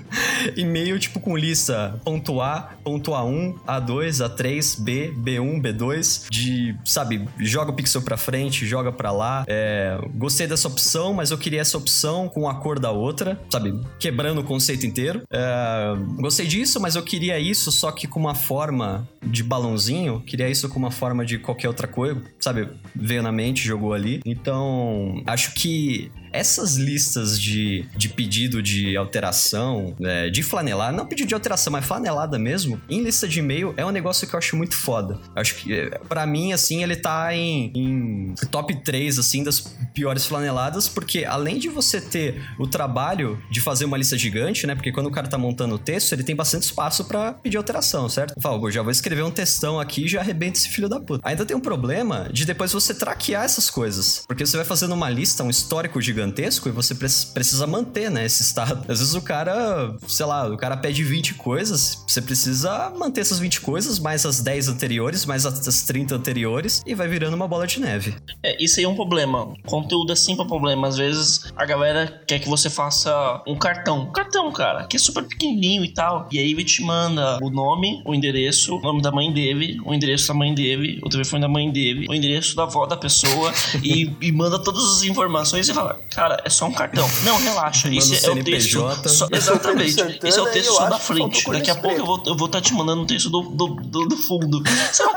[0.55, 7.27] e-mail, tipo, com lista ponto A, ponto A1, A2, A3, B, B1, B2, de, sabe,
[7.39, 9.45] joga o pixel pra frente, joga pra lá.
[9.47, 13.79] É, gostei dessa opção, mas eu queria essa opção com a cor da outra, sabe,
[13.99, 15.23] quebrando o conceito inteiro.
[15.31, 20.49] É, gostei disso, mas eu queria isso, só que com uma forma de balãozinho, queria
[20.49, 24.21] isso com uma forma de qualquer outra coisa, sabe, veio na mente, jogou ali.
[24.25, 31.27] Então, acho que essas listas de, de pedido de alteração, é, de flanelar, não pedido
[31.27, 34.55] de alteração, mas flanelada mesmo, em lista de e-mail é um negócio que eu acho
[34.55, 35.19] muito foda.
[35.35, 39.59] acho que, é, para mim, assim, ele tá em, em top 3, assim, das
[39.93, 44.75] piores flaneladas, porque além de você ter o trabalho de fazer uma lista gigante, né?
[44.75, 48.07] Porque quando o cara tá montando o texto, ele tem bastante espaço para pedir alteração,
[48.07, 48.39] certo?
[48.39, 51.27] Fala, já vou escrever um textão aqui e já arrebenta esse filho da puta.
[51.27, 55.09] Ainda tem um problema de depois você traquear essas coisas, porque você vai fazendo uma
[55.09, 58.79] lista, um histórico gigante gigantesco e você precisa manter, né, esse estado.
[58.91, 63.39] Às vezes o cara, sei lá, o cara pede 20 coisas, você precisa manter essas
[63.39, 67.65] 20 coisas, mais as 10 anteriores, mais as 30 anteriores, e vai virando uma bola
[67.65, 68.15] de neve.
[68.43, 69.53] É, isso aí é um problema.
[69.65, 70.87] Conteúdo é sempre um problema.
[70.87, 74.01] Às vezes a galera quer que você faça um cartão.
[74.01, 76.27] Um cartão, cara, que é super pequenininho e tal.
[76.31, 79.93] E aí ele te manda o nome, o endereço, o nome da mãe dele, o
[79.93, 83.53] endereço da mãe dele, o telefone da mãe dele, o endereço da avó da pessoa
[83.83, 87.07] e, e manda todas as informações e fala: Cara, é só um cartão.
[87.23, 87.87] Não, relaxa.
[87.89, 88.79] Isso é o texto.
[89.07, 90.01] Só, exatamente.
[90.23, 91.47] Esse é o texto só da frente.
[91.47, 93.67] Daqui a pouco eu vou estar eu vou tá te mandando um texto do, do,
[93.75, 94.63] do, do fundo.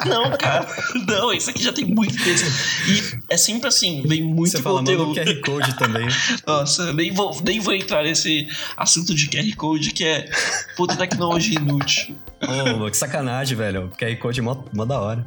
[0.05, 0.69] Não, cara.
[1.09, 2.47] Não, isso aqui já tem muito texto.
[2.87, 5.07] E é sempre assim, vem muito Você fala, conteúdo.
[5.07, 6.07] Manda QR Code também.
[6.47, 10.29] Nossa, nem vou, nem vou entrar nesse assunto de QR Code que é
[10.77, 12.15] puta tecnologia inútil.
[12.43, 13.91] Ô, oh, que sacanagem, velho.
[13.99, 15.25] QR Code é mó, mó da hora.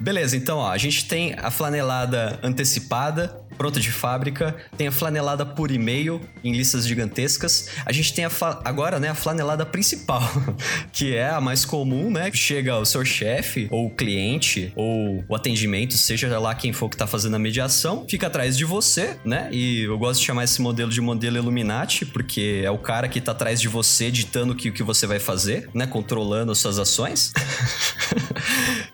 [0.00, 4.92] Beleza, então ó, a gente tem a flanelada antecipada, balada pronta de fábrica, tem a
[4.92, 7.68] flanelada por e-mail em listas gigantescas.
[7.84, 8.30] A gente tem a
[8.64, 10.22] agora, né, a flanelada principal,
[10.92, 12.30] que é a mais comum, né?
[12.32, 16.96] Chega o seu chefe ou o cliente ou o atendimento, seja lá quem for que
[16.96, 19.48] tá fazendo a mediação, fica atrás de você, né?
[19.52, 23.20] E eu gosto de chamar esse modelo de modelo Illuminati, porque é o cara que
[23.20, 26.78] tá atrás de você ditando o que, que você vai fazer, né, controlando as suas
[26.78, 27.32] ações.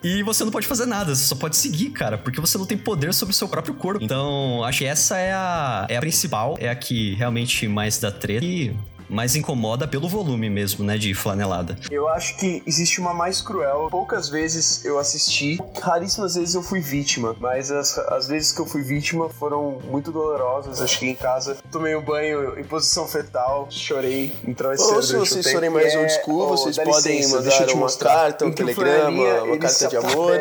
[0.03, 2.79] E você não pode fazer nada, você só pode seguir, cara, porque você não tem
[2.79, 4.03] poder sobre o seu próprio corpo.
[4.03, 8.11] Então, acho que essa é a, é a principal, é a que realmente mais dá
[8.11, 8.45] treta.
[8.45, 8.75] E
[9.09, 11.79] mais incomoda pelo volume mesmo, né, de flanelada.
[11.91, 13.89] Eu acho que existe uma mais cruel.
[13.91, 18.67] Poucas vezes eu assisti, raríssimas vezes eu fui vítima, mas as, as vezes que eu
[18.67, 20.81] fui vítima foram muito dolorosas.
[20.81, 25.17] Acho que em casa tomei um banho em posição fetal, chorei, entrou esse Ou se
[25.17, 29.97] vocês forem mais old school, vocês podem mandar uma carta, um telegrama, uma carta de
[29.97, 30.33] amor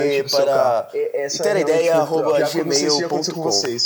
[0.00, 0.88] e para
[1.42, 3.42] ter a ideia arroba gmail.com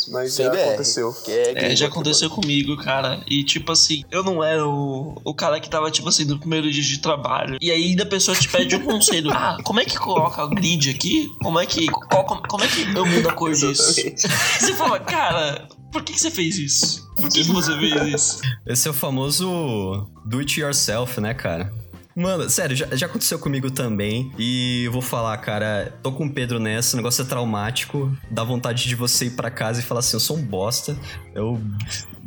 [0.08, 1.14] mas já aconteceu.
[1.28, 3.20] É, já aconteceu comigo, cara.
[3.26, 6.70] E tipo assim, eu não era o, o cara que tava, tipo assim, no primeiro
[6.70, 7.58] dia de trabalho.
[7.60, 9.30] E aí ainda a pessoa te pede um conselho.
[9.30, 11.28] Ah, como é que coloca o grid aqui?
[11.42, 11.86] Como é que.
[11.86, 13.94] Qual, como, como, é que eu mudo a cor disso?
[14.16, 17.06] Você fala, cara, por que, que você fez isso?
[17.16, 18.40] Por que, que você fez isso?
[18.66, 21.72] Esse é o famoso do it yourself, né, cara?
[22.16, 24.32] Mano, sério, já, já, aconteceu comigo também.
[24.38, 28.10] E vou falar, cara, tô com o Pedro nessa, o negócio é traumático.
[28.30, 30.96] Dá vontade de você ir para casa e falar assim: eu sou um bosta.
[31.34, 31.60] Eu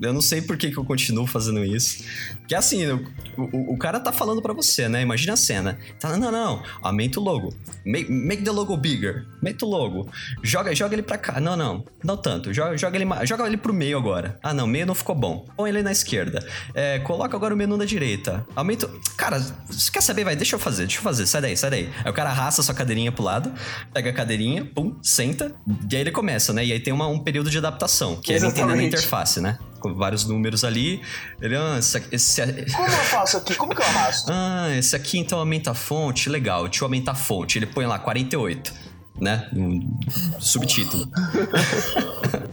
[0.01, 2.03] eu não sei por que, que eu continuo fazendo isso.
[2.47, 3.05] Que assim, o,
[3.37, 5.01] o, o cara tá falando para você, né?
[5.01, 5.77] Imagina a cena.
[5.99, 6.63] Tá, não, não, não.
[6.81, 7.53] Aumenta o logo.
[7.85, 9.25] Make, make the logo bigger.
[9.37, 10.09] Aumenta o logo.
[10.43, 11.39] Joga, joga ele pra cá.
[11.39, 11.85] Não, não.
[12.03, 12.53] Não tanto.
[12.53, 14.39] Joga, joga, ele, joga ele pro meio agora.
[14.41, 14.65] Ah, não.
[14.65, 15.45] Meio não ficou bom.
[15.55, 16.45] Põe ele na esquerda.
[16.73, 18.45] É, coloca agora o menu na direita.
[18.55, 18.89] Aumenta.
[19.17, 20.23] Cara, você quer saber?
[20.23, 20.83] Vai, deixa eu fazer.
[20.83, 21.25] Deixa eu fazer.
[21.25, 21.89] Sai daí, sai daí.
[22.03, 23.51] Aí o cara arrasta sua cadeirinha pro lado.
[23.93, 25.55] Pega a cadeirinha, pum, senta.
[25.91, 26.65] E aí ele começa, né?
[26.65, 28.15] E aí tem uma, um período de adaptação.
[28.15, 28.59] Que Exatamente.
[28.59, 29.57] é ele entendendo a interface, né?
[29.79, 31.01] Com vários números ali.
[31.41, 32.41] Ele, ah, esse, esse,
[32.75, 33.55] Como eu faço aqui?
[33.55, 34.31] Como que eu arrasto?
[34.41, 37.57] Ah, esse aqui então aumenta a fonte, legal, deixa eu aumentar a fonte.
[37.57, 38.73] Ele põe lá 48,
[39.19, 39.49] né?
[39.53, 39.99] Um
[40.39, 41.09] subtítulo.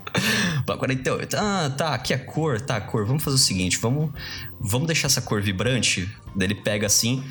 [0.77, 1.37] 48.
[1.37, 3.07] Ah, tá, aqui é a cor, tá, a cor.
[3.07, 4.11] Vamos fazer o seguinte, vamos,
[4.61, 6.09] vamos deixar essa cor vibrante.
[6.35, 7.25] Daí ele pega assim,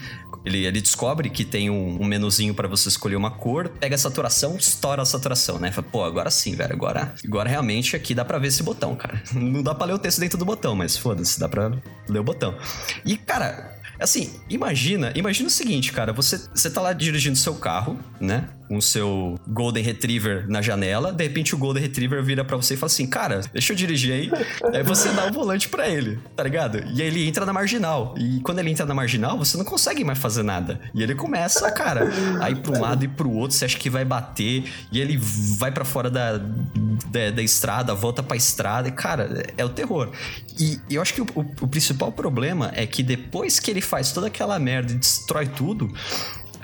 [0.46, 3.98] ele, ele descobre que tem um, um menuzinho para você escolher uma cor, pega a
[3.98, 5.72] saturação, estoura a saturação, né?
[5.72, 6.74] Fala, pô, agora sim, velho.
[6.74, 9.22] Agora, agora realmente aqui dá pra ver esse botão, cara.
[9.34, 11.72] Não dá pra ler o texto dentro do botão, mas foda-se, dá pra
[12.08, 12.56] ler o botão.
[13.04, 17.98] E, cara, Assim, imagina, imagina o seguinte, cara, você, você tá lá dirigindo seu carro,
[18.20, 18.50] né?
[18.68, 22.74] Com o seu Golden Retriever na janela, de repente o Golden Retriever vira para você
[22.74, 24.32] e fala assim, cara, deixa eu dirigir aí.
[24.74, 26.84] aí você dá o volante para ele, tá ligado?
[26.94, 28.16] E aí ele entra na marginal.
[28.18, 30.80] E quando ele entra na marginal, você não consegue mais fazer nada.
[30.94, 32.10] E ele começa, cara,
[32.42, 35.18] a ir pra um lado e pro outro, você acha que vai bater, e ele
[35.58, 40.12] vai para fora da, da, da, estrada, volta pra estrada, e, cara, é o terror.
[40.60, 44.12] E, eu acho que o, o, o principal problema é que depois que ele faz
[44.12, 45.92] toda aquela merda e destrói tudo,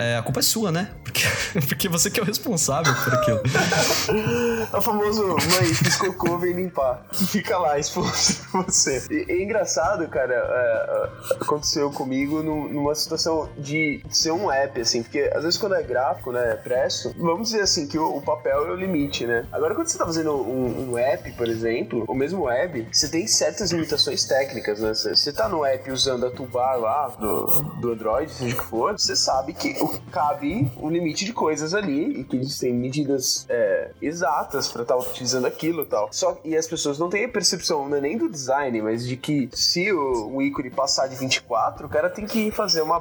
[0.01, 0.89] é, a culpa é sua, né?
[1.03, 1.21] Porque,
[1.67, 3.41] porque você que é o responsável por aquilo.
[4.73, 7.05] é o famoso, mãe, fiz cocô, vem limpar.
[7.13, 9.05] Fica lá exposto pra você.
[9.11, 15.03] E, é engraçado, cara, é, é, aconteceu comigo numa situação de ser um app, assim,
[15.03, 18.67] porque às vezes quando é gráfico, né, presto, vamos dizer assim, que o, o papel
[18.67, 19.45] é o limite, né?
[19.51, 23.27] Agora quando você tá fazendo um, um, app, por exemplo, ou mesmo web, você tem
[23.27, 24.93] certas limitações técnicas, né?
[24.93, 27.45] Você, você tá no app usando a toolbar lá do,
[27.79, 29.75] do Android, seja o que for, você sabe que
[30.11, 34.95] cabe um limite de coisas ali e que eles têm medidas é, exatas para estar
[34.95, 36.09] tá utilizando aquilo e tal.
[36.11, 39.17] Só e as pessoas não têm a percepção não é nem do design, mas de
[39.17, 42.99] que se o, o ícone passar de 24, o cara tem que fazer uma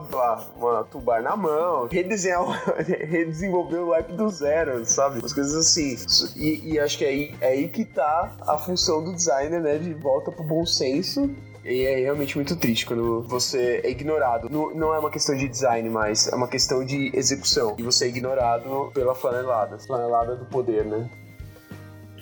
[0.57, 2.40] uma tubar na mão, redesenhar,
[2.79, 5.24] redesenvolver o app do zero, sabe?
[5.24, 5.96] As coisas assim.
[6.37, 9.79] E, e acho que é aí, é aí que tá a função do designer, né?
[9.79, 11.31] De volta pro bom senso
[11.70, 14.48] e é realmente muito triste quando você é ignorado.
[14.50, 17.76] Não, não é uma questão de design, mas é uma questão de execução.
[17.78, 19.78] E você é ignorado pela flanelada.
[19.78, 21.09] Flanelada do poder, né?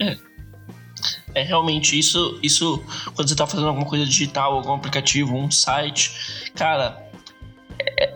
[0.00, 0.16] É.
[1.34, 2.82] É realmente isso, isso
[3.14, 7.06] quando você tá fazendo alguma coisa digital, algum aplicativo, um site, cara,
[7.78, 8.14] é,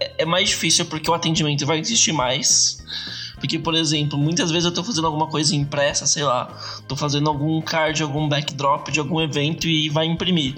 [0.00, 2.78] é, é mais difícil porque o atendimento vai existir mais
[3.46, 6.46] porque, por exemplo, muitas vezes eu tô fazendo alguma coisa impressa, sei lá,
[6.88, 10.56] tô fazendo algum card, algum backdrop de algum evento e vai imprimir.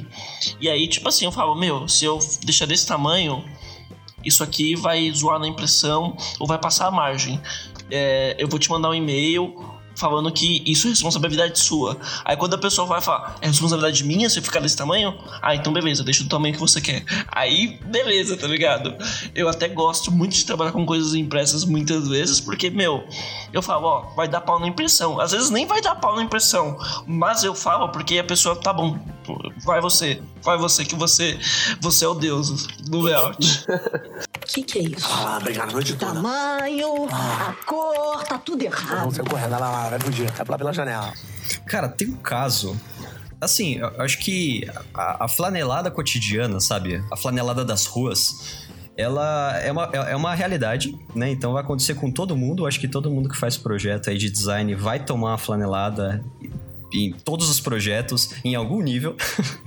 [0.58, 3.44] E aí, tipo assim, eu falo, meu, se eu deixar desse tamanho,
[4.24, 7.38] isso aqui vai zoar na impressão ou vai passar a margem.
[7.90, 9.54] É, eu vou te mandar um e-mail
[9.98, 11.96] falando que isso é responsabilidade sua.
[12.24, 15.18] Aí quando a pessoa vai falar, é responsabilidade minha se eu ficar desse tamanho?
[15.42, 17.04] Ah, então beleza, deixa do tamanho que você quer.
[17.28, 18.94] Aí, beleza, tá ligado?
[19.34, 23.04] Eu até gosto muito de trabalhar com coisas impressas muitas vezes, porque, meu,
[23.52, 25.20] eu falo, ó, vai dar pau na impressão.
[25.20, 28.72] Às vezes nem vai dar pau na impressão, mas eu falo porque a pessoa, tá
[28.72, 28.98] bom,
[29.64, 31.38] vai você, vai você, que você,
[31.80, 33.38] você é o deus do layout.
[34.48, 35.06] que que é isso?
[35.08, 36.14] Ah, obrigado, noite toda.
[36.14, 39.04] Tamanho, a cor, tá tudo errado.
[39.04, 41.12] Não, saiu correndo, lá, lá, vai fugir, vai pular pela janela.
[41.66, 42.74] Cara, tem um caso
[43.40, 47.02] assim, eu acho que a, a, flanelada cotidiana, sabe?
[47.12, 51.30] A flanelada das ruas, ela é uma, é uma realidade, né?
[51.30, 52.66] Então vai acontecer com todo mundo.
[52.66, 56.24] Acho que todo mundo que faz projeto aí de design vai tomar uma flanelada
[56.92, 59.16] em todos os projetos, em algum nível.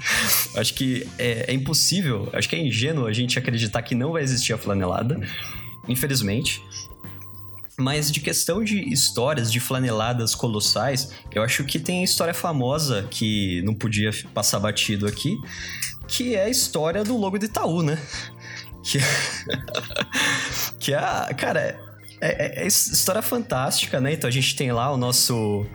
[0.55, 4.23] acho que é, é, impossível, acho que é ingênuo a gente acreditar que não vai
[4.23, 5.19] existir a flanelada,
[5.87, 6.63] infelizmente.
[7.77, 13.07] Mas de questão de histórias, de flaneladas colossais, eu acho que tem a história famosa
[13.09, 15.39] que não podia passar batido aqui,
[16.07, 17.97] que é a história do logo de Itaú, né?
[18.83, 18.97] Que,
[20.79, 21.79] que é, cara,
[22.19, 24.13] é, é, é história fantástica, né?
[24.13, 25.67] Então a gente tem lá o nosso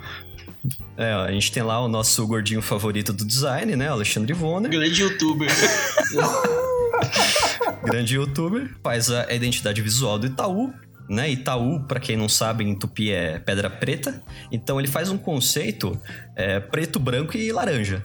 [0.96, 3.88] é, a gente tem lá o nosso gordinho favorito do design, né?
[3.88, 4.70] Alexandre Vonner.
[4.70, 5.48] Grande youtuber.
[7.84, 8.74] Grande youtuber.
[8.82, 10.72] Faz a identidade visual do Itaú
[11.08, 11.30] né?
[11.30, 14.22] Itaú, para quem não sabe, em tupi é pedra preta.
[14.50, 15.98] Então ele faz um conceito
[16.34, 18.02] é, preto, branco e laranja.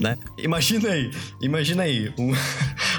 [0.00, 0.16] Né?
[0.38, 2.32] Imagina aí, imagina aí um,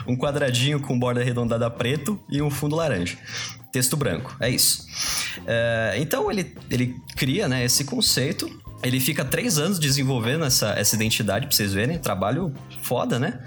[0.13, 3.17] um quadradinho com borda arredondada preto e um fundo laranja.
[3.71, 4.86] Texto branco, é isso.
[5.47, 8.47] É, então ele, ele cria né, esse conceito
[8.84, 11.98] ele fica três anos desenvolvendo essa, essa identidade, pra vocês verem.
[11.98, 13.39] Trabalho foda, né?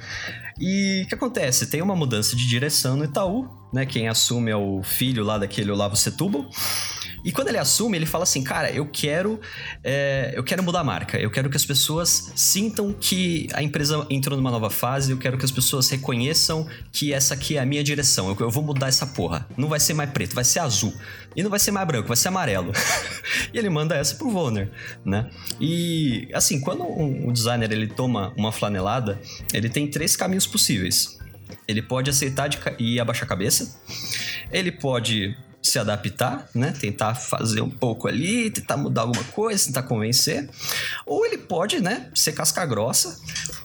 [0.58, 1.66] E o que acontece?
[1.66, 3.84] Tem uma mudança de direção no Itaú, né?
[3.84, 6.48] Quem assume é o filho lá daquele Olavo Setúbal.
[7.26, 9.40] E quando ele assume, ele fala assim, cara, eu quero,
[9.82, 11.18] é, eu quero mudar a marca.
[11.18, 15.10] Eu quero que as pessoas sintam que a empresa entrou numa nova fase.
[15.10, 18.28] Eu quero que as pessoas reconheçam que essa aqui é a minha direção.
[18.28, 19.44] Eu, eu vou mudar essa porra.
[19.56, 20.94] Não vai ser mais preto, vai ser azul.
[21.36, 22.72] E não vai ser mais branco, vai ser amarelo.
[23.52, 24.70] e ele manda essa pro Vonner,
[25.04, 25.30] né?
[25.60, 29.20] E assim, quando um designer ele toma uma flanelada,
[29.52, 31.18] ele tem três caminhos possíveis.
[31.68, 33.78] Ele pode aceitar de, e abaixar a cabeça.
[34.50, 36.72] Ele pode se adaptar, né?
[36.78, 40.48] Tentar fazer um pouco ali, tentar mudar alguma coisa, tentar convencer.
[41.04, 43.18] Ou ele pode, né, ser casca grossa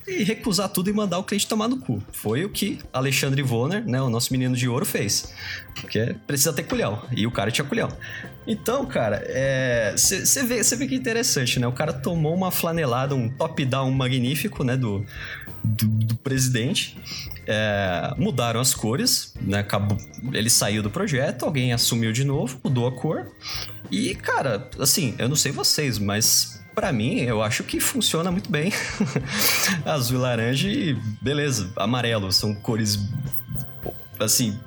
[0.06, 2.02] e recusar tudo e mandar o cliente tomar no cu.
[2.12, 5.32] Foi o que Alexandre Vonner, né, o nosso menino de ouro, fez.
[5.74, 7.02] Porque precisa ter culhão.
[7.12, 7.88] E o cara tinha culhão.
[8.46, 9.24] Então, cara,
[9.96, 11.66] você é, vê, vê que interessante, né?
[11.66, 15.04] O cara tomou uma flanelada, um top-down magnífico, né, do,
[15.62, 16.98] do, do presidente.
[17.46, 19.60] É, mudaram as cores, né?
[19.60, 19.96] Acabou,
[20.32, 23.26] ele saiu do projeto, alguém assumiu de novo, mudou a cor.
[23.90, 28.50] E, cara, assim, eu não sei vocês, mas para mim, eu acho que funciona muito
[28.50, 28.72] bem.
[29.84, 32.98] Azul laranja e beleza, amarelo são cores
[34.18, 34.58] assim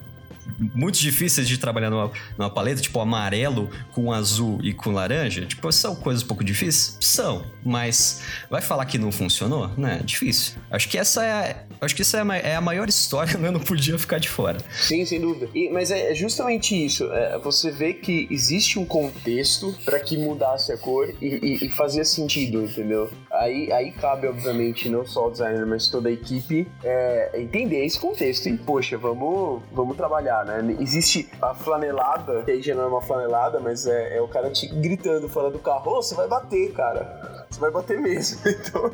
[0.57, 5.71] muito difíceis de trabalhar numa, numa paleta, tipo amarelo com azul e com laranja, tipo,
[5.71, 6.97] são coisas um pouco difíceis?
[7.01, 9.69] São, mas vai falar que não funcionou?
[9.77, 10.01] Né?
[10.03, 10.55] Difícil.
[10.69, 13.51] Acho que essa é, acho que essa é a, é a maior história, né?
[13.51, 14.59] Não podia ficar de fora.
[14.71, 15.49] Sim, sem dúvida.
[15.53, 17.11] E, mas é, é justamente isso.
[17.11, 21.69] É, você vê que existe um contexto para que mudasse a cor e, e, e,
[21.69, 23.09] fazia sentido, entendeu?
[23.31, 27.99] Aí, aí cabe, obviamente, não só o designer, mas toda a equipe é, entender esse
[27.99, 28.47] contexto.
[28.47, 30.77] E, poxa, vamos, vamos trabalhar né?
[30.79, 34.49] Existe a flanelada, que aí já não é uma flanelada, mas é, é o cara
[34.49, 37.45] te gritando fora do carro, ô, oh, você vai bater, cara.
[37.49, 38.39] Você vai bater mesmo.
[38.45, 38.91] Então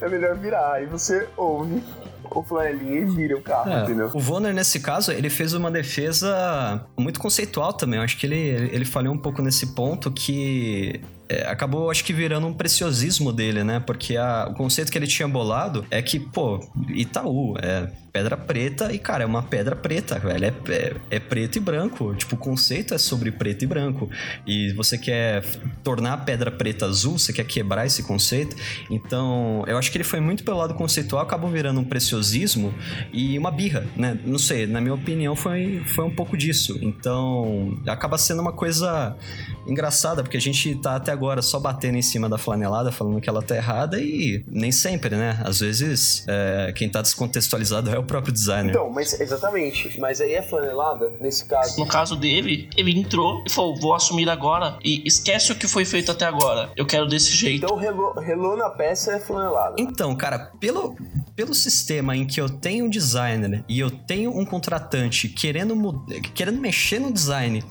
[0.00, 0.74] é melhor virar.
[0.74, 1.82] Aí você ouve
[2.30, 4.10] o flanelinha e vira o carro, é, entendeu?
[4.12, 7.98] O Vonner, nesse caso, ele fez uma defesa muito conceitual também.
[7.98, 12.12] Eu acho que ele, ele falhou um pouco nesse ponto que é, acabou, acho que,
[12.12, 13.80] virando um preciosismo dele, né?
[13.80, 18.92] Porque a, o conceito que ele tinha bolado é que, pô, Itaú é pedra preta
[18.92, 20.44] e, cara, é uma pedra preta, velho.
[20.44, 22.14] É, é, é, preto e branco.
[22.14, 24.08] Tipo, o conceito é sobre preto e branco.
[24.46, 25.42] E você quer
[25.82, 28.54] tornar a pedra preta azul, você quer quebrar esse conceito.
[28.88, 32.72] Então, eu acho que ele foi muito pelo lado conceitual, acabou virando um preciosismo
[33.12, 34.16] e uma birra, né?
[34.24, 36.78] Não sei, na minha opinião, foi, foi um pouco disso.
[36.82, 39.16] Então, acaba sendo uma coisa
[39.66, 43.28] engraçada, porque a gente tá até agora só batendo em cima da flanelada, falando que
[43.28, 45.40] ela tá errada e nem sempre, né?
[45.44, 48.70] Às vezes, é, quem tá descontextualizado é o próprio designer.
[48.70, 49.98] Então, mas exatamente.
[49.98, 51.78] Mas aí é flanelada, nesse caso.
[51.78, 55.84] No caso dele, ele entrou e falou: vou assumir agora e esquece o que foi
[55.84, 56.70] feito até agora.
[56.76, 57.64] Eu quero desse jeito.
[57.64, 59.76] Então, relou, relou na peça é flanelada.
[59.78, 60.96] Então, cara, pelo,
[61.34, 66.60] pelo sistema em que eu tenho um designer e eu tenho um contratante querendo, querendo
[66.60, 67.62] mexer no design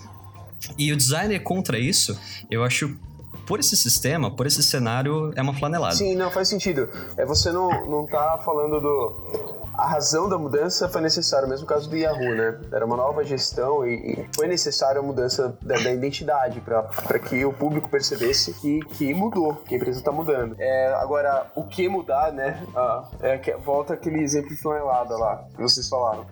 [0.78, 2.18] e o designer contra isso,
[2.50, 2.98] eu acho
[3.46, 5.96] por esse sistema, por esse cenário, é uma flanelada.
[5.96, 6.90] Sim, não faz sentido.
[7.18, 9.64] É você não, não tá falando do.
[9.74, 12.60] A razão da mudança foi necessária, mesmo caso do Yahoo, né?
[12.72, 17.44] Era uma nova gestão e, e foi necessária a mudança da, da identidade para que
[17.44, 20.56] o público percebesse que, que mudou, que a empresa está mudando.
[20.60, 22.64] É, agora, o que mudar, né?
[22.76, 26.26] Ah, é, volta aquele exemplo flanelada lá que vocês falaram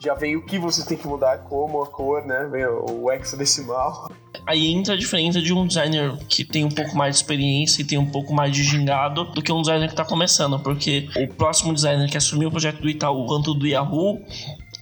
[0.00, 2.48] já vem o que você tem que mudar, como a cor, né?
[2.50, 4.10] Vem o hexadecimal.
[4.46, 7.84] Aí entra a diferença de um designer que tem um pouco mais de experiência e
[7.84, 11.26] tem um pouco mais de gingado do que um designer que tá começando, porque o
[11.26, 14.22] próximo designer que assumiu o projeto do Itaú, quanto do Yahoo,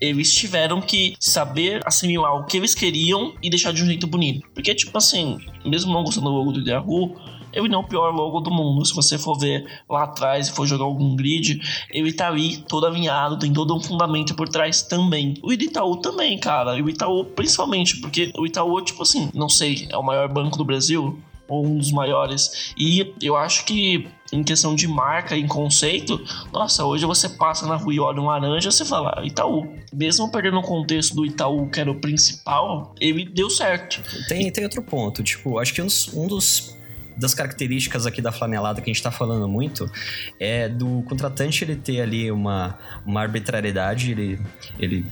[0.00, 4.46] eles tiveram que saber assimilar o que eles queriam e deixar de um jeito bonito.
[4.54, 7.16] Porque, tipo assim, mesmo não gostando do logo do Yahoo,
[7.57, 8.84] ele não é o pior logo do mundo.
[8.84, 12.86] Se você for ver lá atrás e for jogar algum grid, ele tá ali todo
[12.86, 15.34] alinhado, tem todo um fundamento por trás também.
[15.42, 16.76] O Itaú também, cara.
[16.78, 20.59] E o Itaú, principalmente, porque o Itaú, tipo assim, não sei, é o maior banco
[20.59, 22.74] do Brasil, ou um dos maiores.
[22.76, 26.20] E eu acho que em questão de marca e conceito,
[26.52, 29.72] nossa, hoje você passa na rua e olha um laranja, você fala ah, Itaú.
[29.92, 34.02] Mesmo perdendo o contexto do Itaú, que era o principal, ele deu certo.
[34.28, 36.76] Tem, tem outro ponto, tipo, acho que um dos, um dos
[37.16, 39.90] das características aqui da flanelada que a gente está falando muito
[40.38, 44.40] é do contratante ele ter ali uma, uma arbitrariedade, ele,
[44.78, 45.06] ele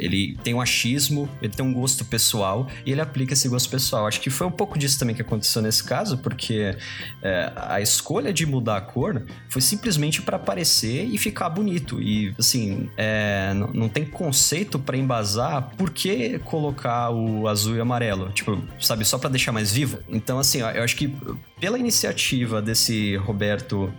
[0.00, 4.06] ele tem um achismo, ele tem um gosto pessoal e ele aplica esse gosto pessoal.
[4.06, 6.76] Acho que foi um pouco disso também que aconteceu nesse caso, porque
[7.22, 12.00] é, a escolha de mudar a cor foi simplesmente para aparecer e ficar bonito.
[12.00, 17.80] E, assim, é, não, não, tem conceito para embasar por que colocar o azul e
[17.80, 18.30] amarelo.
[18.30, 19.98] Tipo, sabe, só para deixar mais vivo.
[20.08, 21.14] Então, assim, eu acho que
[21.60, 23.92] pela iniciativa desse Roberto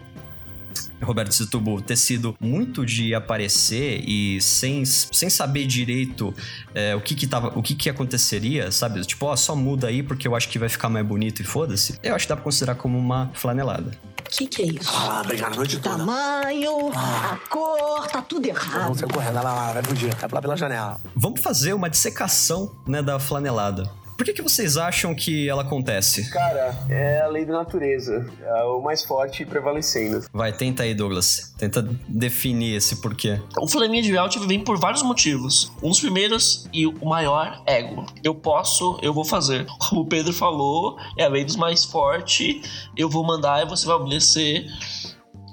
[1.02, 6.34] Roberto Situbo ter sido muito de aparecer e sem, sem saber direito
[6.74, 9.02] é, o que que tava, o que que aconteceria, sabe?
[9.02, 12.00] Tipo, ó, só muda aí porque eu acho que vai ficar mais bonito e foda-se.
[12.04, 13.92] Eu acho que dá pra considerar como uma flanelada.
[14.20, 14.90] O que, que é isso?
[14.94, 15.98] Ah, brigar a noite toda.
[15.98, 17.34] Tamanho, ah.
[17.34, 18.84] a cor, tá tudo errado.
[18.84, 21.00] Vamos sair correndo, lá, lá, vai fugir, vai pular pela janela.
[21.16, 23.92] Vamos fazer uma dissecação, né, da flanelada.
[24.22, 26.30] Por que, que vocês acham que ela acontece?
[26.30, 28.24] Cara, é a lei da natureza.
[28.40, 30.24] É o mais forte prevalecendo.
[30.32, 31.56] Vai, tenta aí, Douglas.
[31.58, 33.42] Tenta definir esse porquê.
[33.58, 35.72] O Flaminha de Reality vem por vários motivos.
[35.82, 38.06] Um dos primeiros e o maior, ego.
[38.24, 39.66] Eu posso, eu vou fazer.
[39.90, 42.62] Como o Pedro falou, é a lei dos mais fortes.
[42.96, 44.68] Eu vou mandar e você vai obedecer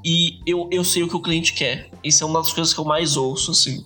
[0.05, 1.90] e eu, eu sei o que o cliente quer.
[2.03, 3.84] Isso é uma das coisas que eu mais ouço, assim.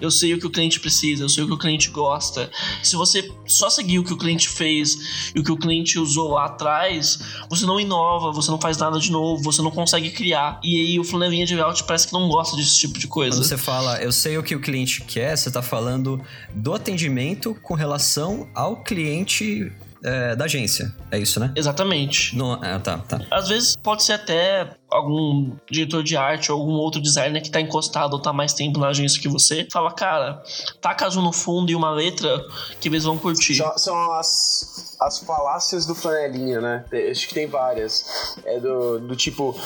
[0.00, 2.50] Eu sei o que o cliente precisa, eu sei o que o cliente gosta.
[2.82, 6.32] Se você só seguir o que o cliente fez e o que o cliente usou
[6.32, 10.60] lá atrás, você não inova, você não faz nada de novo, você não consegue criar.
[10.62, 13.36] E aí o flanelinha de layout parece que não gosta desse tipo de coisa.
[13.36, 16.20] Quando você fala, eu sei o que o cliente quer, você tá falando
[16.54, 19.72] do atendimento com relação ao cliente
[20.04, 20.94] é, da agência.
[21.10, 21.52] É isso, né?
[21.56, 22.36] Exatamente.
[22.36, 23.20] No, ah, tá, tá.
[23.30, 27.60] Às vezes pode ser até algum diretor de arte ou algum outro designer que tá
[27.60, 29.66] encostado ou tá mais tempo na agência que você.
[29.72, 30.42] Fala, cara,
[30.80, 32.44] taca azul no fundo e uma letra
[32.80, 33.56] que eles vão curtir.
[33.56, 36.84] São, são as, as falácias do flanelinha, né?
[37.10, 38.36] Acho que tem várias.
[38.44, 39.58] É do, do tipo.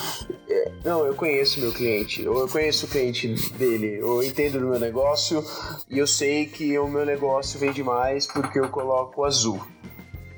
[0.49, 4.61] É, não, eu conheço meu cliente, ou eu conheço o cliente dele, ou eu entendo
[4.61, 5.45] do meu negócio
[5.91, 9.61] e eu sei que o meu negócio vende mais porque eu coloco azul.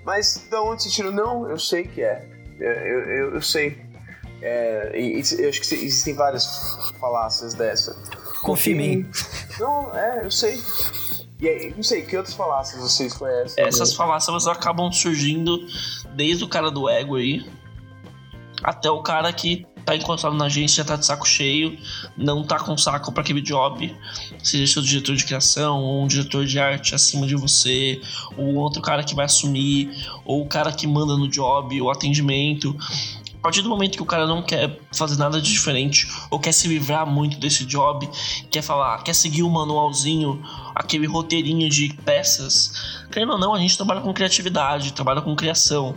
[0.04, 1.12] Mas da onde você tirou?
[1.12, 2.26] Não, eu sei que é.
[2.58, 3.78] Eu, eu, eu sei.
[4.42, 7.94] É, e, eu acho que existem várias falácias dessa.
[8.42, 9.10] Confia em mim.
[9.58, 10.60] Não, é, eu sei.
[11.40, 13.64] E aí, não sei, que outras falácias vocês conhecem?
[13.64, 15.58] Essas falácias acabam surgindo
[16.14, 17.46] desde o cara do ego aí
[18.62, 21.76] até o cara que tá encostado na agência, já tá de saco cheio,
[22.16, 23.94] não tá com saco para aquele job,
[24.42, 28.00] seja seu diretor de criação, ou um diretor de arte acima de você,
[28.36, 29.90] ou outro cara que vai assumir,
[30.24, 32.76] ou o cara que manda no job, o atendimento.
[33.40, 36.52] A partir do momento que o cara não quer fazer nada de diferente, ou quer
[36.52, 38.06] se livrar muito desse job,
[38.50, 40.42] quer falar, quer seguir o manualzinho,
[40.74, 45.96] aquele roteirinho de peças, querendo ou não, a gente trabalha com criatividade, trabalha com criação.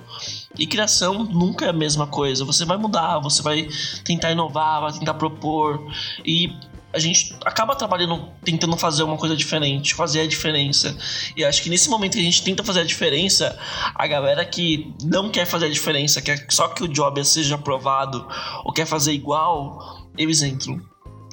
[0.57, 2.45] E criação nunca é a mesma coisa.
[2.45, 3.67] Você vai mudar, você vai
[4.05, 5.85] tentar inovar, vai tentar propor.
[6.25, 6.55] E
[6.93, 10.95] a gente acaba trabalhando, tentando fazer uma coisa diferente, fazer a diferença.
[11.35, 13.57] E acho que nesse momento que a gente tenta fazer a diferença,
[13.95, 18.27] a galera que não quer fazer a diferença, quer só que o job seja aprovado,
[18.63, 20.79] ou quer fazer igual, eles entram.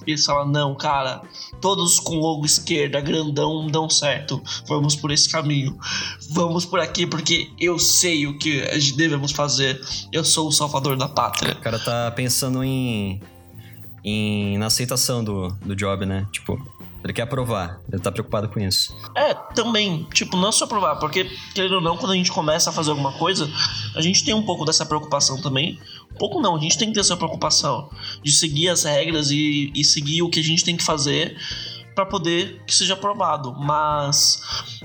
[0.07, 1.21] Eles falam, não, cara,
[1.61, 4.43] todos com logo esquerda, grandão, dão certo.
[4.67, 5.79] Vamos por esse caminho.
[6.31, 8.63] Vamos por aqui, porque eu sei o que
[8.97, 9.79] devemos fazer.
[10.11, 11.53] Eu sou o salvador da pátria.
[11.53, 13.21] O cara tá pensando em.
[14.05, 16.27] Em na aceitação do, do job, né?
[16.33, 16.59] Tipo,
[17.03, 18.95] ele quer aprovar, ele tá preocupado com isso.
[19.15, 21.25] É, também, tipo, não só aprovar, porque,
[21.55, 23.51] querendo ou não, quando a gente começa a fazer alguma coisa,
[23.95, 25.79] a gente tem um pouco dessa preocupação também.
[26.13, 27.89] Um pouco não, a gente tem que ter essa preocupação
[28.23, 31.37] de seguir as regras e, e seguir o que a gente tem que fazer
[31.95, 33.55] para poder que seja aprovado.
[33.59, 34.43] Mas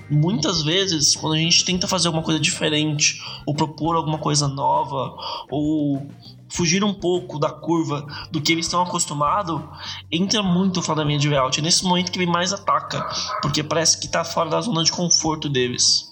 [0.09, 5.16] muitas vezes, quando a gente tenta fazer alguma coisa diferente, ou propor alguma coisa nova,
[5.49, 6.07] ou
[6.55, 9.61] fugir um pouco da curva do que eles estão acostumados,
[10.09, 11.59] entra muito o Flamengo de layout.
[11.59, 13.05] É nesse momento que ele mais ataca,
[13.41, 16.11] porque parece que está fora da zona de conforto deles.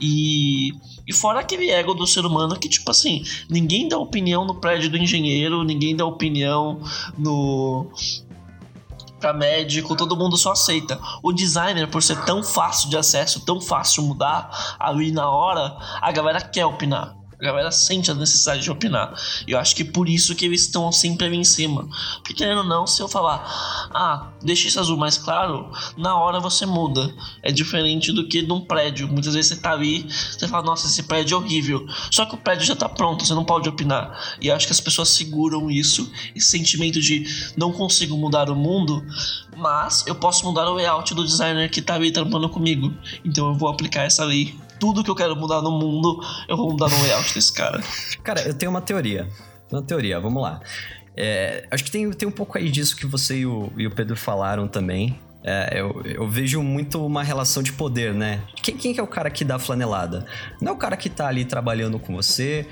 [0.00, 0.72] E,
[1.06, 4.90] e fora aquele ego do ser humano que, tipo assim, ninguém dá opinião no prédio
[4.90, 6.80] do engenheiro, ninguém dá opinião
[7.16, 7.86] no,
[9.20, 10.98] para médico, todo mundo só aceita.
[11.22, 16.10] O designer, por ser tão fácil de acesso, tão fácil mudar ali na hora, a
[16.10, 17.19] galera quer opinar.
[17.40, 19.14] A galera sente a necessidade de opinar.
[19.46, 21.88] E eu acho que por isso que eles estão sempre ali em cima.
[22.16, 26.38] Porque querendo ou não, se eu falar, ah, deixa esse azul mais claro, na hora
[26.38, 27.12] você muda.
[27.42, 29.08] É diferente do que num prédio.
[29.08, 31.86] Muitas vezes você tá ali, você fala, nossa, esse prédio é horrível.
[32.10, 34.36] Só que o prédio já tá pronto, você não pode opinar.
[34.40, 37.24] E eu acho que as pessoas seguram isso, esse sentimento de
[37.56, 39.02] não consigo mudar o mundo,
[39.56, 42.92] mas eu posso mudar o layout do designer que tá ali trampando comigo.
[43.24, 46.18] Então eu vou aplicar essa lei tudo que eu quero mudar no mundo,
[46.48, 47.80] eu vou mudar no layout desse cara.
[48.24, 49.28] Cara, eu tenho uma teoria.
[49.70, 50.60] Uma teoria, vamos lá.
[51.16, 53.90] É, acho que tem, tem um pouco aí disso que você e o, e o
[53.90, 55.18] Pedro falaram também.
[55.42, 58.42] É, eu, eu, vejo muito uma relação de poder, né?
[58.62, 60.26] Quem, quem é o cara que dá flanelada?
[60.60, 62.66] Não é o cara que tá ali trabalhando com você,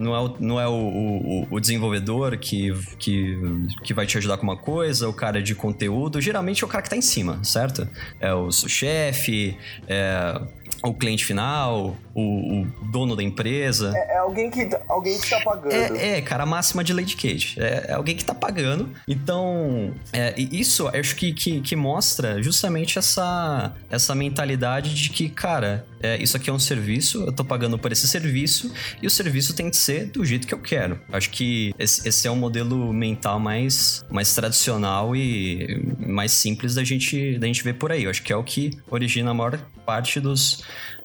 [0.00, 3.38] não é o, não é o, o, o, desenvolvedor que, que,
[3.84, 6.20] que vai te ajudar com uma coisa, o cara de conteúdo.
[6.20, 7.86] Geralmente é o cara que tá em cima, certo?
[8.18, 10.40] É o seu chefe, é
[10.82, 13.92] o cliente final, o, o dono da empresa.
[13.94, 15.96] É, é, alguém, que, alguém que tá pagando.
[15.96, 17.56] É, é, cara, a máxima de Lady Cage.
[17.58, 18.90] É, é alguém que tá pagando.
[19.06, 25.86] Então, é, isso acho que, que, que, mostra justamente essa, essa mentalidade de que, cara,
[26.02, 29.54] é, isso aqui é um serviço, eu tô pagando por esse serviço e o serviço
[29.54, 31.00] tem que ser do jeito que eu quero.
[31.12, 36.84] Acho que esse, esse é um modelo mental mais, mais tradicional e mais simples da
[36.84, 38.04] gente, da gente ver por aí.
[38.04, 40.62] Eu acho que é o que origina a maior parte dos,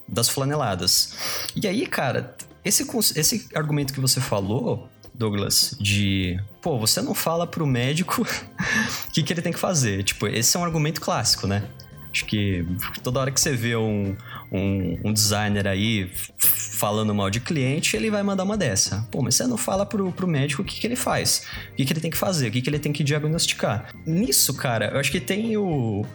[0.07, 1.49] das flaneladas.
[1.55, 2.85] E aí, cara, esse,
[3.15, 8.25] esse argumento que você falou, Douglas, de pô, você não fala pro médico o
[9.13, 10.03] que, que ele tem que fazer.
[10.03, 11.63] Tipo, esse é um argumento clássico, né?
[12.11, 12.65] Acho que
[13.03, 14.15] toda hora que você vê um,
[14.49, 19.05] um, um, designer aí falando mal de cliente, ele vai mandar uma dessa.
[19.11, 21.83] Pô, mas você não fala pro, pro médico o que, que ele faz, o que,
[21.83, 23.93] que ele tem que fazer, o que, que ele tem que diagnosticar.
[24.05, 26.05] Nisso, cara, eu acho que tem o,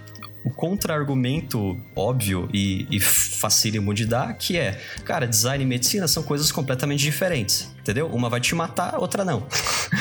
[0.44, 6.22] o contra-argumento óbvio e, e facílimo de dar, que é, cara, design e medicina são
[6.22, 8.06] coisas completamente diferentes, entendeu?
[8.06, 9.46] Uma vai te matar, outra não.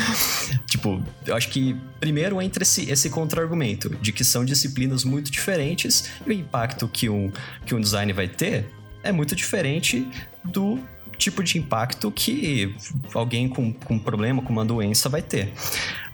[0.66, 6.10] tipo, eu acho que primeiro entra esse, esse contra-argumento de que são disciplinas muito diferentes
[6.26, 7.32] e o impacto que um,
[7.66, 8.70] que um design vai ter
[9.04, 10.08] é muito diferente
[10.44, 10.80] do
[11.20, 12.74] tipo de impacto que
[13.14, 15.54] alguém com, com um problema, com uma doença vai ter.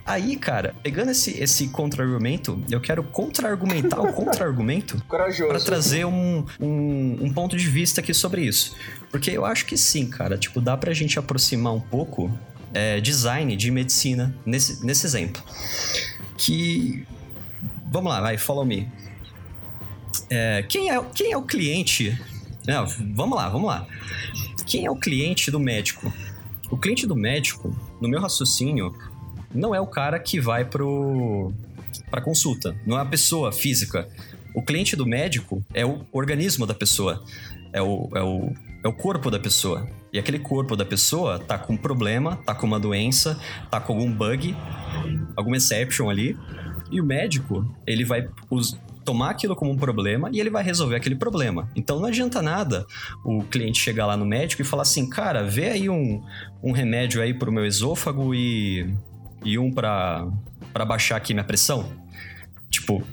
[0.06, 7.18] Aí, cara, pegando esse, esse contra-argumento, eu quero contra-argumentar o contra-argumento para trazer um, um,
[7.22, 8.76] um, ponto de vista aqui sobre isso.
[9.10, 12.32] Porque eu acho que sim, cara, tipo, dá pra gente aproximar um pouco
[12.74, 15.42] é, design de medicina nesse, nesse exemplo.
[16.38, 17.06] Que.
[17.92, 18.88] Vamos lá, vai, follow me.
[20.30, 22.20] É, quem, é, quem é o cliente?
[22.68, 22.86] Não,
[23.16, 23.88] vamos lá, vamos lá.
[24.66, 26.12] Quem é o cliente do médico?
[26.70, 28.96] O cliente do médico, no meu raciocínio,
[29.54, 31.54] não é o cara que vai pro
[32.10, 34.08] para consulta, não é a pessoa física.
[34.54, 37.24] O cliente do médico é o organismo da pessoa,
[37.74, 38.54] é o, é o,
[38.84, 39.88] é o corpo da pessoa.
[40.12, 43.40] E aquele corpo da pessoa tá com um problema, tá com uma doença,
[43.70, 44.56] tá com algum bug,
[45.36, 46.38] alguma exception ali.
[46.90, 48.28] E o médico, ele vai
[49.06, 51.70] tomar aquilo como um problema e ele vai resolver aquele problema.
[51.76, 52.86] Então não adianta nada
[53.24, 56.24] o cliente chegar lá no médico e falar assim, cara, vê aí um,
[56.64, 58.94] um remédio aí pro meu esôfago e
[59.44, 60.26] e um para
[60.88, 61.92] baixar aqui minha pressão?
[62.70, 63.04] Tipo,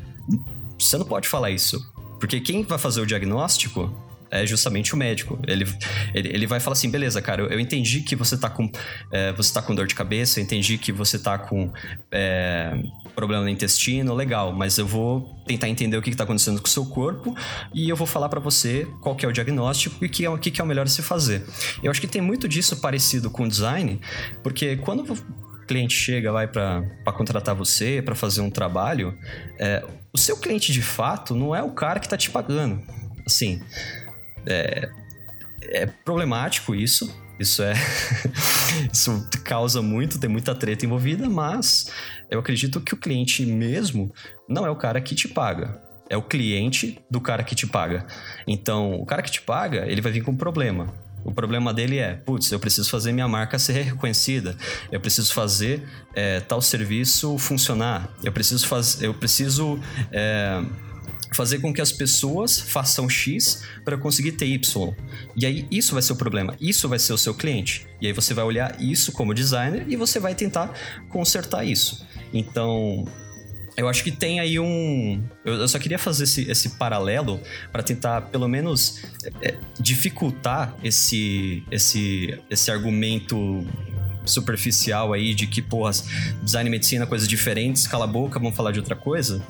[0.79, 1.79] você não pode falar isso.
[2.19, 3.93] Porque quem vai fazer o diagnóstico
[4.31, 5.39] é justamente o médico.
[5.47, 5.67] Ele,
[6.15, 8.71] ele, ele vai falar assim: beleza, cara, eu, eu entendi que você tá com.
[9.11, 11.71] É, você tá com dor de cabeça, eu entendi que você tá com
[12.11, 12.83] é,
[13.15, 16.71] problema no intestino, legal, mas eu vou tentar entender o que, está acontecendo com o
[16.71, 17.35] seu corpo
[17.73, 20.39] e eu vou falar para você qual que é o diagnóstico e o que, é,
[20.39, 21.45] que, que é o melhor se fazer.
[21.83, 24.01] Eu acho que tem muito disso parecido com o design,
[24.43, 25.17] porque quando
[25.67, 26.83] cliente chega, vai para
[27.17, 29.17] contratar você, para fazer um trabalho,
[29.59, 32.83] é, o seu cliente de fato não é o cara que está te pagando.
[33.27, 33.61] Assim,
[34.47, 34.91] é,
[35.63, 37.23] é problemático isso.
[37.39, 37.73] Isso é.
[38.93, 41.91] isso causa muito, tem muita treta envolvida, mas
[42.33, 44.13] eu acredito que o cliente mesmo
[44.49, 45.81] não é o cara que te paga
[46.13, 48.07] é o cliente do cara que te paga.
[48.47, 50.93] Então, o cara que te paga, ele vai vir com um problema.
[51.25, 54.55] O problema dele é, putz, eu preciso fazer minha marca ser reconhecida,
[54.91, 55.83] eu preciso fazer
[56.15, 59.81] é, tal serviço funcionar, eu preciso fazer, eu preciso
[60.11, 60.63] é,
[61.33, 64.95] fazer com que as pessoas façam X para conseguir ter Y.
[65.35, 67.87] E aí isso vai ser o problema, isso vai ser o seu cliente.
[68.01, 70.75] E aí você vai olhar isso como designer e você vai tentar
[71.09, 72.07] consertar isso.
[72.33, 73.05] Então,
[73.77, 75.23] eu acho que tem aí um.
[75.45, 79.03] Eu, só queria fazer esse, esse paralelo para tentar, pelo menos,
[79.41, 83.67] é, dificultar esse, esse, esse argumento
[84.25, 85.91] superficial aí de que, porra,
[86.43, 89.43] design e medicina, coisas diferentes, cala a boca, vamos falar de outra coisa.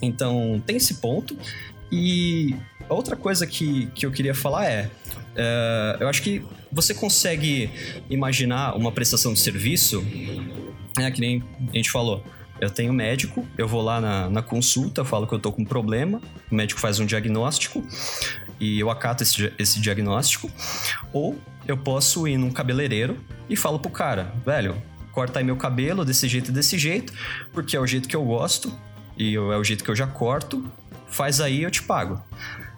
[0.00, 1.36] Então, tem esse ponto.
[1.92, 2.56] E
[2.88, 4.90] outra coisa que, que eu queria falar é.
[5.34, 6.42] Uh, eu acho que
[6.72, 7.70] você consegue
[8.08, 10.04] imaginar uma prestação de serviço,
[10.98, 11.42] é que nem
[11.72, 12.24] a gente falou.
[12.60, 15.64] Eu tenho médico, eu vou lá na, na consulta, falo que eu tô com um
[15.64, 16.20] problema,
[16.50, 17.84] o médico faz um diagnóstico
[18.60, 20.50] e eu acato esse, esse diagnóstico.
[21.12, 23.18] Ou eu posso ir num cabeleireiro
[23.48, 24.80] e falo pro cara, velho,
[25.10, 27.12] corta aí meu cabelo desse jeito e desse jeito,
[27.52, 28.72] porque é o jeito que eu gosto
[29.16, 30.64] e é o jeito que eu já corto,
[31.08, 32.22] faz aí eu te pago.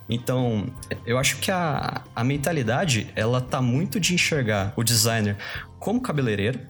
[0.08, 0.72] Então,
[1.04, 5.36] eu acho que a, a mentalidade, ela tá muito de enxergar o designer
[5.78, 6.60] como cabeleireiro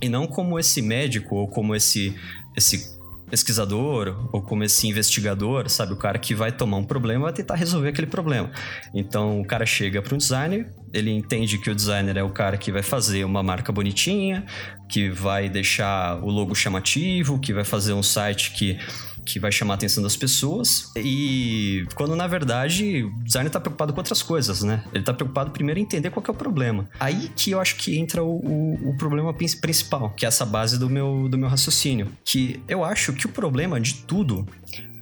[0.00, 2.14] e não como esse médico ou como esse,
[2.56, 2.96] esse
[3.30, 5.92] pesquisador ou como esse investigador, sabe?
[5.92, 8.50] O cara que vai tomar um problema vai tentar resolver aquele problema.
[8.94, 12.56] Então, o cara chega para um designer, ele entende que o designer é o cara
[12.56, 14.44] que vai fazer uma marca bonitinha,
[14.88, 18.78] que vai deixar o logo chamativo, que vai fazer um site que
[19.26, 20.92] que vai chamar a atenção das pessoas.
[20.96, 24.84] E quando na verdade o designer está preocupado com outras coisas, né?
[24.92, 26.88] Ele está preocupado primeiro em entender qual é o problema.
[27.00, 30.78] Aí que eu acho que entra o, o, o, problema principal, que é essa base
[30.78, 32.08] do meu, do meu raciocínio.
[32.24, 34.46] Que eu acho que o problema de tudo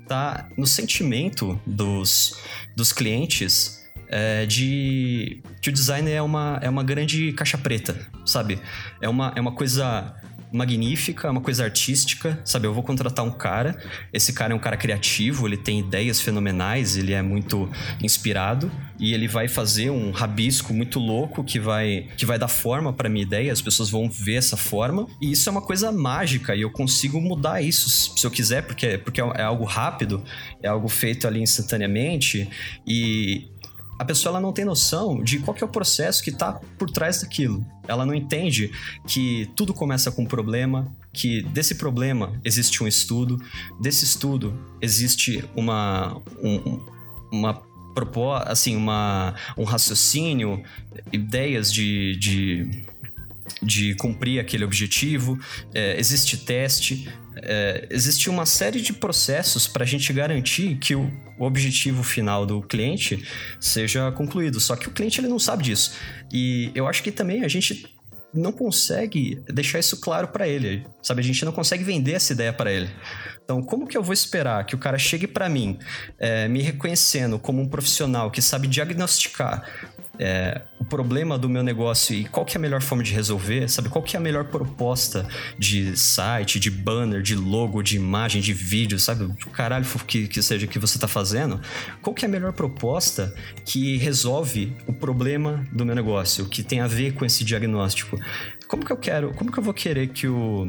[0.09, 2.39] tá no sentimento dos,
[2.75, 8.59] dos clientes é, de que o design é uma, é uma grande caixa preta, sabe?
[9.01, 10.15] É uma, é uma coisa
[10.55, 12.69] magnífica, é uma coisa artística, sabe?
[12.69, 13.77] Eu vou contratar um cara,
[14.13, 17.69] esse cara é um cara criativo, ele tem ideias fenomenais, ele é muito
[18.01, 22.93] inspirado e ele vai fazer um rabisco muito louco que vai que vai dar forma
[22.93, 26.55] para minha ideia, as pessoas vão ver essa forma, e isso é uma coisa mágica
[26.55, 30.23] e eu consigo mudar isso se eu quiser, porque porque é algo rápido,
[30.63, 32.49] é algo feito ali instantaneamente
[32.87, 33.49] e
[33.99, 37.21] a pessoa ela não tem noção de qual é o processo que está por trás
[37.21, 37.65] daquilo.
[37.87, 38.73] Ela não entende
[39.07, 43.41] que tudo começa com um problema, que desse problema existe um estudo,
[43.81, 46.81] desse estudo existe uma, um,
[47.31, 47.63] uma
[48.47, 50.63] assim, uma, um raciocínio,
[51.13, 52.85] ideias de, de
[53.63, 55.39] de cumprir aquele objetivo,
[55.73, 57.09] é, existe teste,
[57.47, 62.45] é, existe uma série de processos para a gente garantir que o, o, objetivo final
[62.45, 63.27] do cliente
[63.61, 64.61] seja concluído.
[64.61, 65.93] Só que o cliente ele não sabe disso.
[66.33, 67.95] E eu acho que também a gente
[68.35, 71.21] não consegue deixar isso claro para ele, sabe?
[71.21, 72.91] A gente não consegue vender essa ideia para ele.
[73.45, 75.79] Então, como que eu vou esperar que o cara chegue para mim,
[76.19, 82.15] é, me reconhecendo como um profissional que sabe diagnosticar é, o problema do meu negócio
[82.15, 83.89] e qual que é a melhor forma de resolver, sabe?
[83.89, 85.27] Qual que é a melhor proposta
[85.59, 89.25] de site, de banner, de logo, de imagem, de vídeo, sabe?
[89.25, 91.61] O caralho que, que seja que você está fazendo.
[92.03, 93.35] Qual que é a melhor proposta
[93.65, 98.19] que resolve o problema do meu negócio, que tem a ver com esse diagnóstico?
[98.69, 100.69] Como que eu quero, como que eu vou querer que o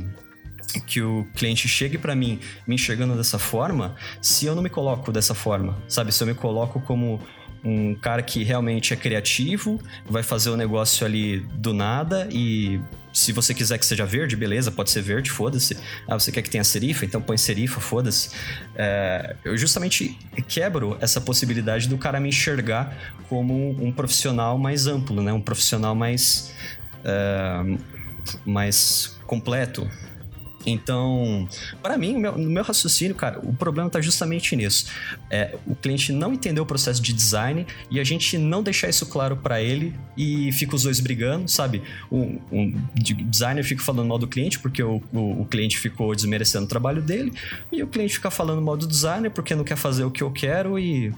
[0.87, 5.11] que o cliente chegue para mim me enxergando dessa forma, se eu não me coloco
[5.11, 6.11] dessa forma, sabe?
[6.11, 7.21] Se eu me coloco como
[7.65, 12.79] um cara que realmente é criativo, vai fazer o negócio ali do nada e
[13.15, 15.77] se você quiser que seja verde, beleza, pode ser verde, foda-se.
[16.05, 17.05] Ah, você quer que tenha serifa?
[17.05, 18.29] Então põe serifa, foda-se.
[18.75, 20.17] É, eu justamente
[20.49, 22.93] quebro essa possibilidade do cara me enxergar
[23.29, 25.31] como um profissional mais amplo, né?
[25.31, 26.53] Um profissional mais,
[27.05, 27.77] é,
[28.45, 29.89] mais completo,
[30.65, 31.47] então,
[31.81, 34.87] para mim, meu, no meu raciocínio, cara, o problema tá justamente nisso.
[35.29, 39.05] É, o cliente não entendeu o processo de design e a gente não deixar isso
[39.05, 41.81] claro para ele e fica os dois brigando, sabe?
[42.11, 46.65] Um, um designer fica falando mal do cliente porque o, o, o, cliente ficou desmerecendo
[46.65, 47.33] o trabalho dele
[47.71, 50.31] e o cliente fica falando mal do designer porque não quer fazer o que eu
[50.31, 51.13] quero e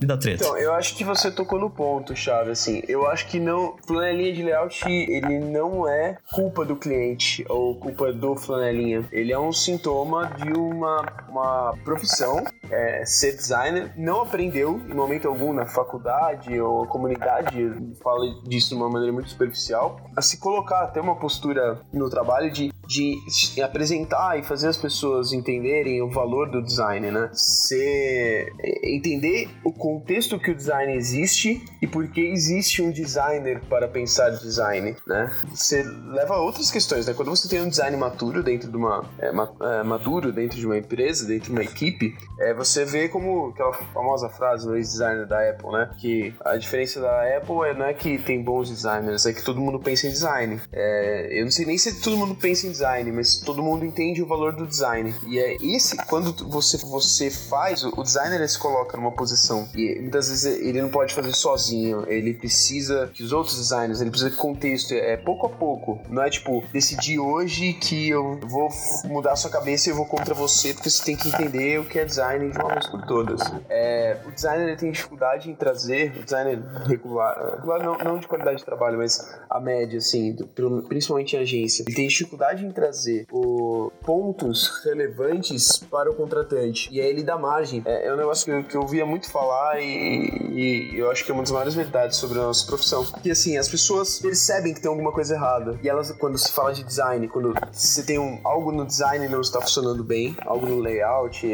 [0.00, 0.44] e da treta.
[0.44, 2.82] Então, eu acho que você tocou no ponto, chave, assim.
[2.88, 3.76] Eu acho que não.
[3.86, 9.04] Flanelinha de layout, ele não é culpa do cliente ou culpa do flanelinha.
[9.12, 12.42] Ele é um sintoma de uma, uma profissão.
[12.70, 17.72] É, ser designer não aprendeu em momento algum na faculdade ou comunidade,
[18.02, 22.50] fala disso de uma maneira muito superficial, a se colocar, ter uma postura no trabalho
[22.50, 23.18] de, de
[23.62, 27.30] apresentar e fazer as pessoas entenderem o valor do design, né?
[27.32, 33.88] Ser, entender o contexto que o design existe e por que existe um designer para
[33.88, 35.32] pensar design, né?
[35.50, 37.14] Você leva a outras questões, né?
[37.14, 40.78] Quando você tem um design maturo dentro de uma é, é, maduro dentro de uma
[40.78, 45.50] empresa, dentro de uma equipe, é, você vê como aquela famosa frase do ex-designer da
[45.50, 45.90] Apple, né?
[45.98, 49.60] Que a diferença da Apple é, não é que tem bons designers, é que todo
[49.60, 50.60] mundo pensa em design.
[50.72, 54.22] É, eu não sei nem se todo mundo pensa em design, mas todo mundo entende
[54.22, 55.14] o valor do design.
[55.28, 60.28] E é esse, quando você, você faz, o designer se coloca numa posição e muitas
[60.28, 64.36] vezes ele não pode fazer sozinho, ele precisa que os outros designers, ele precisa de
[64.36, 66.00] contexto, é pouco a pouco.
[66.08, 68.68] Não é tipo, decidir hoje que eu vou
[69.04, 71.84] mudar a sua cabeça e eu vou contra você, porque você tem que entender o
[71.84, 73.40] que é design de uma vez por todas.
[73.68, 78.58] É, o designer tem dificuldade em trazer, o designer regular, regular não, não de qualidade
[78.58, 80.46] de trabalho, mas a média, assim, do,
[80.88, 86.88] principalmente em agência, ele tem dificuldade trazer o, pontos relevantes para o contratante.
[86.92, 87.82] E aí ele dá margem.
[87.84, 91.24] É, é um negócio que eu, que eu ouvia muito falar e, e, eu acho
[91.24, 93.04] que é uma das maiores verdades sobre a nossa profissão.
[93.22, 95.78] Que assim, as pessoas percebem que tem alguma coisa errada.
[95.82, 99.40] E elas, quando se fala de design, quando você tem um, algo no design não
[99.40, 101.46] está funcionando bem, algo no layout,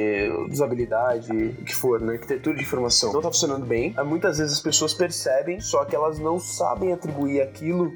[0.50, 2.14] usabilidade, o que for, né?
[2.14, 6.18] Arquitetura de informação não está funcionando bem, muitas vezes as pessoas percebem, só que elas
[6.18, 7.92] não sabem atribuir aquilo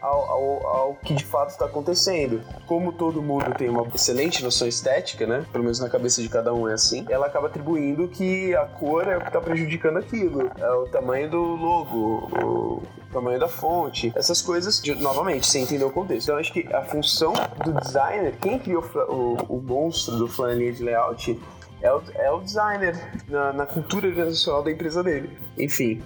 [0.00, 2.42] ao, ao, ao, que de fato está acontecendo.
[2.66, 5.44] Como todo mundo tem uma excelente noção estética, né?
[5.52, 9.06] Pelo menos na cabeça de cada um é assim, ela acaba atribuindo que a cor
[9.08, 10.50] é o que está prejudicando aquilo.
[10.58, 12.82] É o tamanho do logo, o
[13.12, 16.26] tamanho da fonte, essas coisas, de, novamente, sem entender o contexto.
[16.26, 17.32] Então, acho que a função
[17.64, 21.40] do designer, quem criou o, o monstro do flanelinha de layout
[21.80, 22.96] é o, é o designer
[23.28, 25.30] na, na cultura organizacional da empresa dele.
[25.58, 26.02] Enfim,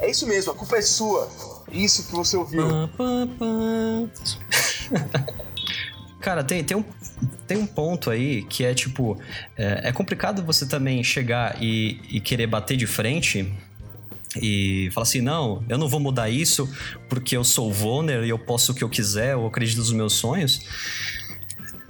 [0.00, 1.28] é isso mesmo, a culpa é sua.
[1.70, 2.64] Isso que você ouviu.
[6.20, 6.84] Cara, tem, tem, um,
[7.46, 9.18] tem um ponto aí que é tipo:
[9.56, 13.52] é, é complicado você também chegar e, e querer bater de frente
[14.40, 16.68] e falar assim: não, eu não vou mudar isso
[17.08, 20.14] porque eu sou Voner e eu posso o que eu quiser, eu acredito nos meus
[20.14, 20.60] sonhos.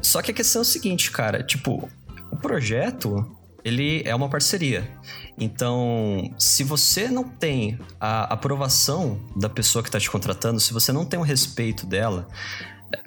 [0.00, 1.88] Só que a questão é o seguinte, cara: tipo,
[2.30, 4.88] o projeto ele é uma parceria.
[5.40, 10.92] Então, se você não tem a aprovação da pessoa que está te contratando, se você
[10.92, 12.26] não tem o respeito dela,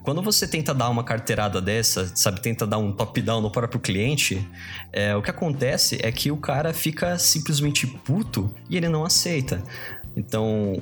[0.04, 4.48] quando você tenta dar uma carteirada dessa, sabe, tenta dar um top-down no próprio cliente,
[4.94, 9.62] é, o que acontece é que o cara fica simplesmente puto e ele não aceita.
[10.16, 10.82] Então,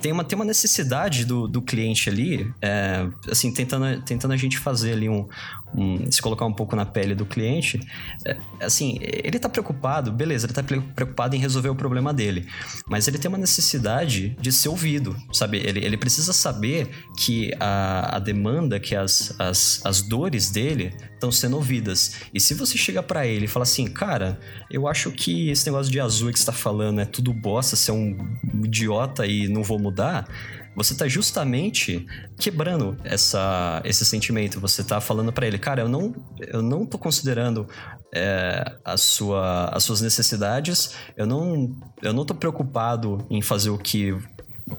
[0.00, 4.58] tem uma, tem uma necessidade do, do cliente ali, é, assim, tentando, tentando a gente
[4.58, 5.28] fazer ali um,
[5.74, 7.80] um, se colocar um pouco na pele do cliente,
[8.24, 12.46] é, assim, ele tá preocupado, beleza, ele tá preocupado em resolver o problema dele,
[12.88, 15.58] mas ele tem uma necessidade de ser ouvido, sabe?
[15.58, 16.88] Ele, ele precisa saber
[17.18, 22.16] que a, a demanda, que as, as, as dores dele estão sendo ouvidas.
[22.32, 24.38] E se você chega para ele e fala assim, cara,
[24.70, 27.90] eu acho que esse negócio de azul que você tá falando é tudo bosta, você
[27.90, 28.16] é um
[28.64, 30.28] idiota e não vou mudar
[30.76, 32.06] você tá justamente
[32.38, 34.60] quebrando essa, esse sentimento.
[34.60, 37.66] Você tá falando para ele, cara, eu não, eu não tô considerando
[38.14, 43.78] é, a sua, as suas necessidades, eu não, eu não tô preocupado em fazer o
[43.78, 44.14] que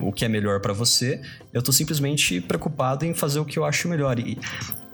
[0.01, 1.21] o que é melhor para você,
[1.53, 4.19] eu tô simplesmente preocupado em fazer o que eu acho melhor.
[4.19, 4.37] E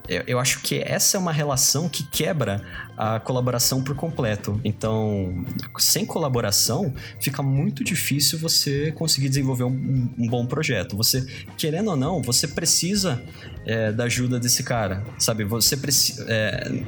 [0.08, 2.62] eu acho que essa é uma relação que quebra
[2.98, 4.60] a colaboração por completo.
[4.64, 5.46] Então,
[5.80, 10.98] sem colaboração, fica muito difícil você conseguir desenvolver um, um bom projeto.
[10.98, 11.26] Você,
[11.58, 13.24] querendo ou não, você precisa
[13.66, 15.46] é, da ajuda desse cara, sabe?
[15.46, 16.26] Você precisa.
[16.28, 16.84] É,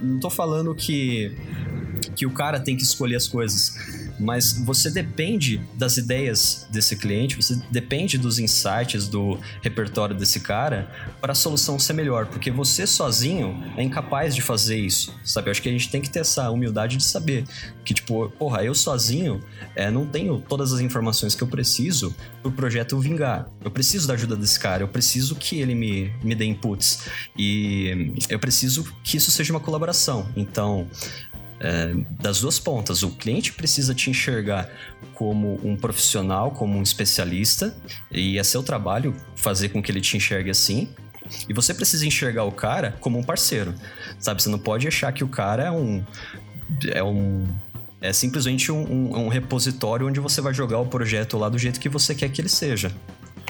[0.00, 1.36] não tô falando que,
[2.14, 7.36] que o cara tem que escolher as coisas mas você depende das ideias desse cliente,
[7.36, 10.90] você depende dos insights do repertório desse cara
[11.20, 15.48] para a solução ser melhor, porque você sozinho é incapaz de fazer isso, sabe?
[15.48, 17.44] Eu acho que a gente tem que ter essa humildade de saber
[17.84, 19.40] que, tipo, porra, eu sozinho
[19.74, 23.48] é, não tenho todas as informações que eu preciso para o projeto vingar.
[23.62, 27.00] Eu preciso da ajuda desse cara, eu preciso que ele me, me dê inputs
[27.36, 30.28] e eu preciso que isso seja uma colaboração.
[30.36, 30.88] Então,
[31.60, 33.02] é, das duas pontas.
[33.02, 34.70] O cliente precisa te enxergar
[35.14, 37.74] como um profissional, como um especialista,
[38.10, 40.88] e é seu trabalho fazer com que ele te enxergue assim.
[41.48, 43.74] E você precisa enxergar o cara como um parceiro,
[44.18, 44.42] sabe?
[44.42, 46.04] Você não pode achar que o cara é um.
[46.92, 47.46] É um.
[48.00, 51.80] É simplesmente um, um, um repositório onde você vai jogar o projeto lá do jeito
[51.80, 52.92] que você quer que ele seja.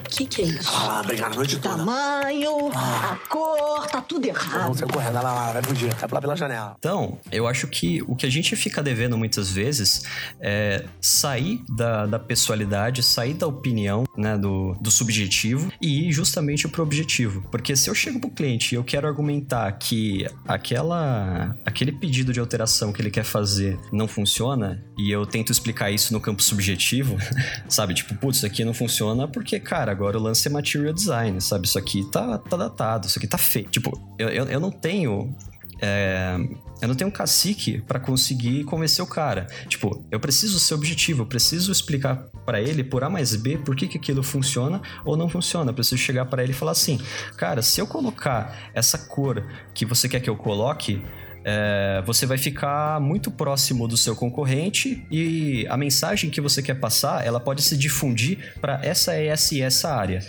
[0.07, 0.70] O que, que é isso?
[0.72, 1.76] Ah, obrigado a noite toda.
[1.76, 3.12] Tamanho, ah.
[3.12, 4.68] a cor, tá tudo errado.
[4.68, 5.92] Você correndo lá, vai fugir.
[5.94, 6.76] Vai pular pela janela.
[6.78, 10.04] Então, eu acho que o que a gente fica devendo muitas vezes
[10.40, 16.68] é sair da, da pessoalidade, sair da opinião, né, do, do subjetivo e ir justamente
[16.68, 17.42] pro objetivo.
[17.50, 22.38] Porque se eu chego pro cliente e eu quero argumentar que aquela, aquele pedido de
[22.38, 27.16] alteração que ele quer fazer não funciona e eu tento explicar isso no campo subjetivo,
[27.68, 27.92] sabe?
[27.92, 31.66] Tipo, putz, isso aqui não funciona porque, cara, agora o lance é material design, sabe?
[31.66, 33.68] Isso aqui tá, tá datado, isso aqui tá feio.
[33.68, 35.34] Tipo, eu, eu, eu não tenho
[35.80, 36.36] É,
[36.80, 39.47] eu não tenho um cacique para conseguir convencer o cara.
[39.68, 42.16] Tipo, eu preciso ser objetivo, eu preciso explicar
[42.47, 45.70] para ele por A mais B por que, que aquilo funciona ou não funciona.
[45.70, 46.99] Eu preciso chegar para ele e falar assim:
[47.36, 49.44] cara, se eu colocar essa cor
[49.74, 51.03] que você quer que eu coloque,
[51.49, 56.74] é, você vai ficar muito próximo do seu concorrente e a mensagem que você quer
[56.74, 60.20] passar, ela pode se difundir para essa, essa e essa área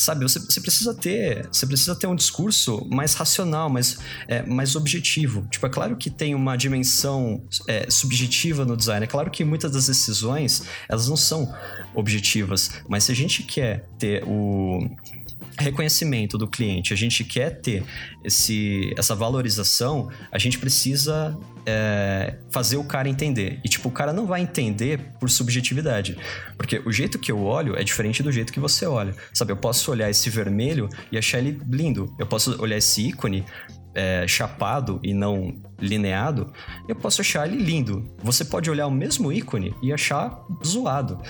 [0.00, 4.74] sabe, você, você, precisa ter, você precisa ter um discurso mais racional, mais, é, mais
[4.74, 5.46] objetivo.
[5.50, 9.04] Tipo, é claro que tem uma dimensão é, subjetiva no design.
[9.04, 11.54] É claro que muitas das decisões elas não são
[11.94, 14.88] objetivas, mas se a gente quer ter o
[15.60, 17.84] reconhecimento do cliente, a gente quer ter
[18.24, 21.36] esse, essa valorização, a gente precisa
[21.66, 23.60] é, fazer o cara entender.
[23.64, 26.16] E, tipo, o cara não vai entender por subjetividade.
[26.56, 29.14] Porque o jeito que eu olho é diferente do jeito que você olha.
[29.32, 32.14] Sabe, eu posso olhar esse vermelho e achar ele lindo.
[32.18, 33.44] Eu posso olhar esse ícone
[33.94, 36.52] é, chapado e não lineado,
[36.88, 38.04] eu posso achar ele lindo.
[38.22, 41.20] Você pode olhar o mesmo ícone e achar zoado.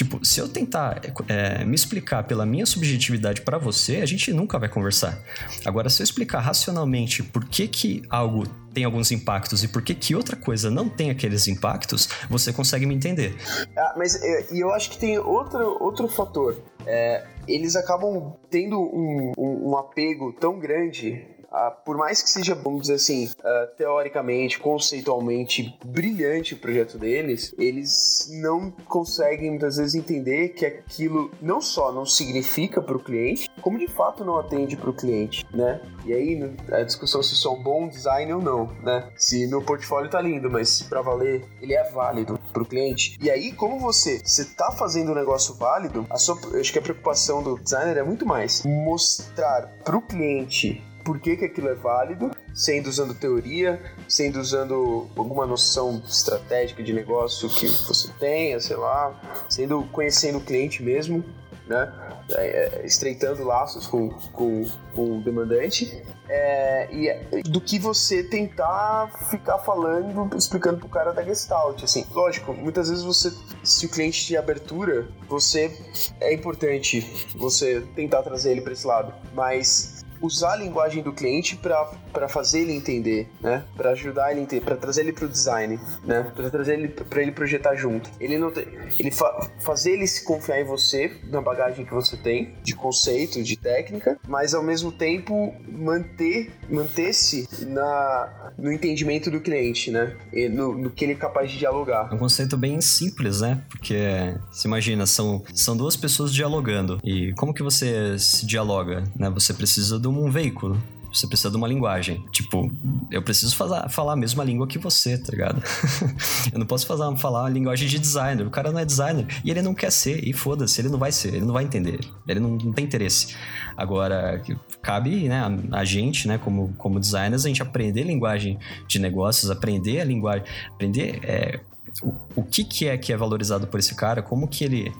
[0.00, 0.98] Tipo, se eu tentar
[1.28, 5.22] é, me explicar pela minha subjetividade para você, a gente nunca vai conversar.
[5.62, 9.94] Agora, se eu explicar racionalmente por que, que algo tem alguns impactos e por que,
[9.94, 13.36] que outra coisa não tem aqueles impactos, você consegue me entender.
[13.76, 16.56] Ah, mas é, e eu acho que tem outro, outro fator.
[16.86, 22.54] É, eles acabam tendo um, um, um apego tão grande Uh, por mais que seja,
[22.54, 29.96] vamos dizer assim, uh, teoricamente, conceitualmente brilhante o projeto deles, eles não conseguem muitas vezes
[29.96, 34.76] entender que aquilo não só não significa para o cliente, como de fato não atende
[34.76, 35.80] para o cliente, né?
[36.04, 39.10] E aí a discussão se é um bom design ou não, né?
[39.16, 43.18] Se meu portfólio tá lindo, mas para valer ele é válido para o cliente.
[43.20, 46.82] E aí, como você você tá fazendo um negócio válido, a sua, acho que a
[46.82, 51.74] preocupação do designer é muito mais mostrar para o cliente por que, que aquilo é
[51.74, 58.76] válido, sendo usando teoria, sendo usando alguma noção estratégica de negócio que você tenha, sei
[58.76, 61.24] lá, sendo conhecendo o cliente mesmo,
[61.66, 61.92] né?
[62.32, 69.10] É, é estreitando laços com, com, com o demandante é, e do que você tentar
[69.30, 72.06] ficar falando, explicando pro cara da Gestalt, assim.
[72.12, 73.32] Lógico, muitas vezes você,
[73.64, 75.76] se o cliente de abertura, você
[76.20, 77.00] é importante
[77.34, 82.60] você tentar trazer ele para esse lado, mas usar a linguagem do cliente para fazer
[82.60, 83.64] ele entender, né?
[83.76, 86.30] Para ajudar ele a entender, para trazer ele para o design, né?
[86.34, 88.10] Para trazer ele para ele projetar junto.
[88.20, 88.66] Ele não tem,
[88.98, 93.42] ele fa, fazer ele se confiar em você, na bagagem que você tem de conceito,
[93.42, 100.16] de técnica, mas ao mesmo tempo manter manter-se na no entendimento do cliente, né?
[100.32, 102.08] E no, no que ele é capaz de dialogar.
[102.10, 103.62] É um conceito bem simples, né?
[103.70, 109.30] Porque se imagina, são são duas pessoas dialogando e como que você se dialoga, né?
[109.30, 110.80] Você precisa do um veículo.
[111.12, 112.24] Você precisa de uma linguagem.
[112.30, 112.70] Tipo,
[113.10, 115.60] eu preciso falar, falar a mesma língua que você, tá ligado?
[116.52, 118.46] eu não posso fazer, falar a linguagem de designer.
[118.46, 120.26] O cara não é designer e ele não quer ser.
[120.26, 121.98] E foda-se, ele não vai ser, ele não vai entender.
[122.28, 123.34] Ele não, não tem interesse.
[123.76, 124.40] Agora,
[124.80, 129.50] cabe né, a, a, gente, né, como, como designers, a gente aprender linguagem de negócios,
[129.50, 131.60] aprender a linguagem, aprender é,
[132.02, 134.92] o, o que, que é que é valorizado por esse cara, como que ele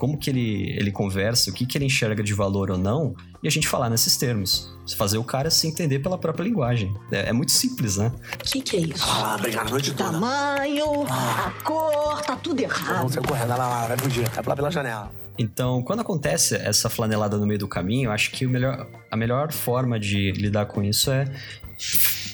[0.00, 3.46] como que ele, ele conversa, o que, que ele enxerga de valor ou não, e
[3.46, 4.74] a gente falar nesses termos.
[4.96, 6.90] Fazer o cara se entender pela própria linguagem.
[7.12, 8.10] É, é muito simples, né?
[8.34, 9.04] O que, que é isso?
[9.06, 10.10] Ah, obrigado a noite toda.
[10.10, 13.02] Tamanho, a cor, tá tudo errado.
[13.02, 14.24] Não, você correndo, lá, lá, vai fugir.
[14.24, 15.12] É lá pela janela.
[15.38, 19.16] Então, quando acontece essa flanelada no meio do caminho, eu acho que o melhor, a
[19.18, 21.26] melhor forma de lidar com isso é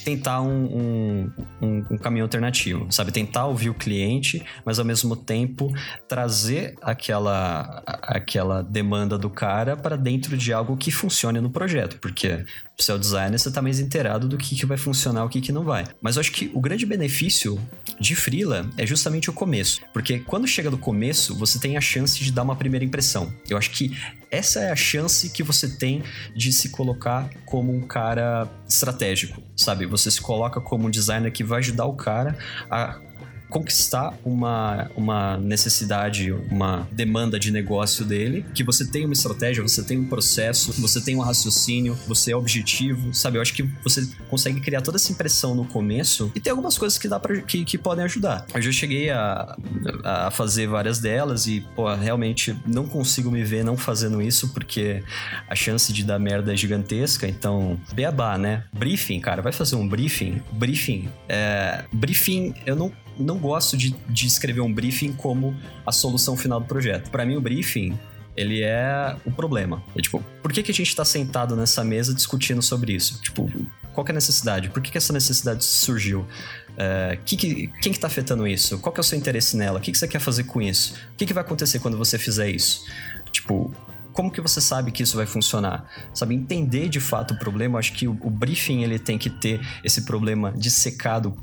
[0.05, 3.11] tentar um, um, um, um, caminho alternativo, sabe?
[3.11, 5.73] Tentar ouvir o cliente, mas ao mesmo tempo
[6.07, 12.45] trazer aquela, aquela demanda do cara para dentro de algo que funcione no projeto, porque
[12.79, 15.41] você é o designer, você tá mais inteirado do que, que vai funcionar, o que,
[15.41, 15.87] que não vai.
[16.01, 17.59] Mas eu acho que o grande benefício
[17.99, 22.22] de Freela é justamente o começo, porque quando chega do começo, você tem a chance
[22.22, 23.33] de dar uma primeira impressão.
[23.49, 23.97] Eu acho que
[24.31, 26.03] essa é a chance que você tem
[26.35, 29.87] de se colocar como um cara estratégico, sabe?
[29.87, 32.37] Você se coloca como um designer que vai ajudar o cara
[32.70, 33.01] a
[33.57, 39.83] conquistar uma, uma necessidade, uma demanda de negócio dele, que você tem uma estratégia, você
[39.83, 43.39] tem um processo, você tem um raciocínio, você é objetivo, sabe?
[43.39, 46.99] Eu acho que você consegue criar toda essa impressão no começo e tem algumas coisas
[46.99, 48.47] que dá para que, que podem ajudar.
[48.55, 49.57] Eu já cheguei a,
[50.05, 55.03] a fazer várias delas e, pô, realmente não consigo me ver não fazendo isso porque
[55.49, 58.65] a chance de dar merda é gigantesca, então, beabá, né?
[58.75, 60.43] Briefing, cara, vai fazer um briefing.
[60.53, 66.37] Briefing, é, briefing, eu não não gosto de, de escrever um briefing como a solução
[66.37, 67.11] final do projeto.
[67.11, 67.99] Para mim, o briefing
[68.37, 69.83] ele é o problema.
[69.97, 73.21] É tipo, por que, que a gente tá sentado nessa mesa discutindo sobre isso?
[73.23, 73.51] Tipo,
[73.95, 74.69] Qual é a necessidade?
[74.69, 76.27] Por que, que essa necessidade surgiu?
[76.77, 78.79] É, que que, quem que tá afetando isso?
[78.79, 79.79] Qual que é o seu interesse nela?
[79.79, 80.95] O que, que você quer fazer com isso?
[81.15, 82.85] O que, que vai acontecer quando você fizer isso?
[83.33, 83.73] Tipo,
[84.13, 85.91] como que você sabe que isso vai funcionar?
[86.13, 89.61] Sabe, entender de fato o problema, acho que o, o briefing ele tem que ter
[89.83, 91.35] esse problema dissecado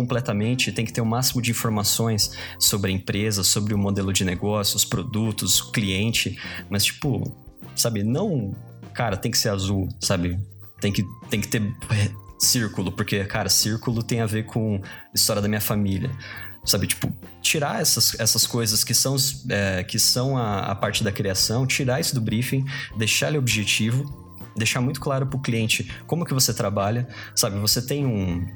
[0.00, 4.24] completamente, tem que ter o máximo de informações sobre a empresa, sobre o modelo de
[4.24, 6.38] negócio, os produtos, o cliente,
[6.70, 7.30] mas tipo,
[7.76, 8.54] sabe, não,
[8.94, 10.38] cara, tem que ser azul, sabe?
[10.80, 11.62] Tem que, tem que ter
[12.38, 14.80] círculo, porque, cara, círculo tem a ver com
[15.14, 16.10] história da minha família.
[16.64, 19.16] Sabe, tipo, tirar essas, essas coisas que são,
[19.48, 22.64] é, que são a, a parte da criação, tirar isso do briefing,
[22.96, 24.04] deixar ele objetivo,
[24.56, 27.58] deixar muito claro para o cliente como que você trabalha, sabe?
[27.58, 28.46] Você tem um,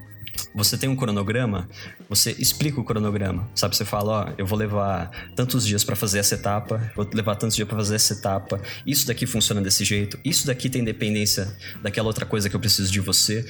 [0.54, 1.68] você tem um cronograma,
[2.08, 3.76] você explica o cronograma, sabe?
[3.76, 7.56] Você fala, ó, eu vou levar tantos dias para fazer essa etapa, vou levar tantos
[7.56, 12.06] dias para fazer essa etapa, isso daqui funciona desse jeito, isso daqui tem dependência daquela
[12.06, 13.44] outra coisa que eu preciso de você.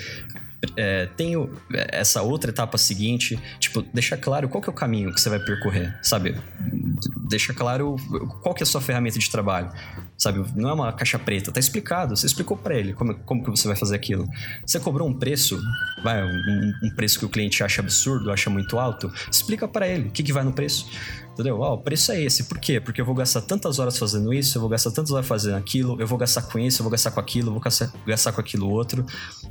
[0.79, 5.21] É, tenho essa outra etapa seguinte, tipo, deixa claro qual que é o caminho que
[5.21, 6.35] você vai percorrer, sabe?
[7.29, 7.97] Deixa claro
[8.43, 9.71] qual que é a sua ferramenta de trabalho,
[10.17, 10.45] sabe?
[10.55, 13.67] Não é uma caixa preta, tá explicado, você explicou para ele como, como que você
[13.67, 14.29] vai fazer aquilo.
[14.65, 15.61] Você cobrou um preço,
[16.03, 20.09] vai, um, um preço que o cliente acha absurdo, acha muito alto, explica para ele
[20.09, 20.87] o que, que vai no preço.
[21.33, 21.59] Entendeu?
[21.59, 22.45] Oh, o preço é esse.
[22.45, 22.81] Por quê?
[22.81, 26.01] Porque eu vou gastar tantas horas fazendo isso, eu vou gastar tantas horas fazendo aquilo,
[26.01, 28.41] eu vou gastar com isso, eu vou gastar com aquilo, eu vou gastar, gastar com
[28.41, 29.05] aquilo outro.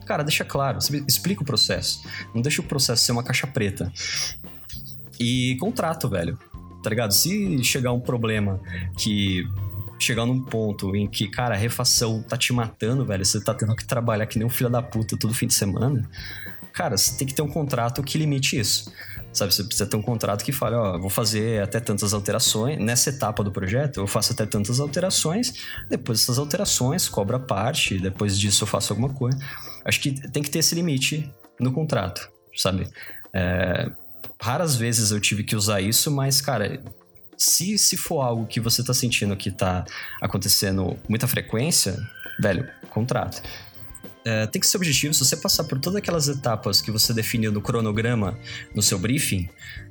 [0.06, 2.02] Cara, deixa claro, explica o processo.
[2.34, 3.92] Não deixa o processo ser uma caixa preta.
[5.20, 6.40] E contrato, velho.
[6.82, 7.14] Tá ligado?
[7.14, 8.60] Se chegar um problema
[8.98, 9.46] que
[10.04, 13.76] chegar num ponto em que, cara, a refação tá te matando, velho, você tá tendo
[13.76, 16.08] que trabalhar que nem um filho da puta todo fim de semana,
[16.72, 18.92] cara, você tem que ter um contrato que limite isso.
[19.32, 23.10] Sabe, você precisa ter um contrato que fale, ó, vou fazer até tantas alterações, nessa
[23.10, 25.54] etapa do projeto eu faço até tantas alterações,
[25.90, 29.36] depois dessas alterações, cobra parte, depois disso eu faço alguma coisa.
[29.84, 32.88] Acho que tem que ter esse limite no contrato, sabe?
[33.34, 33.90] É,
[34.40, 36.80] raras vezes eu tive que usar isso, mas, cara,
[37.44, 39.86] se, se for algo que você tá sentindo que tá
[40.22, 41.98] acontecendo muita frequência,
[42.40, 43.42] velho, contrato
[44.26, 45.14] é, tem que ser objetivo.
[45.14, 48.38] Se você passar por todas aquelas etapas que você definiu no cronograma,
[48.74, 49.50] no seu briefing,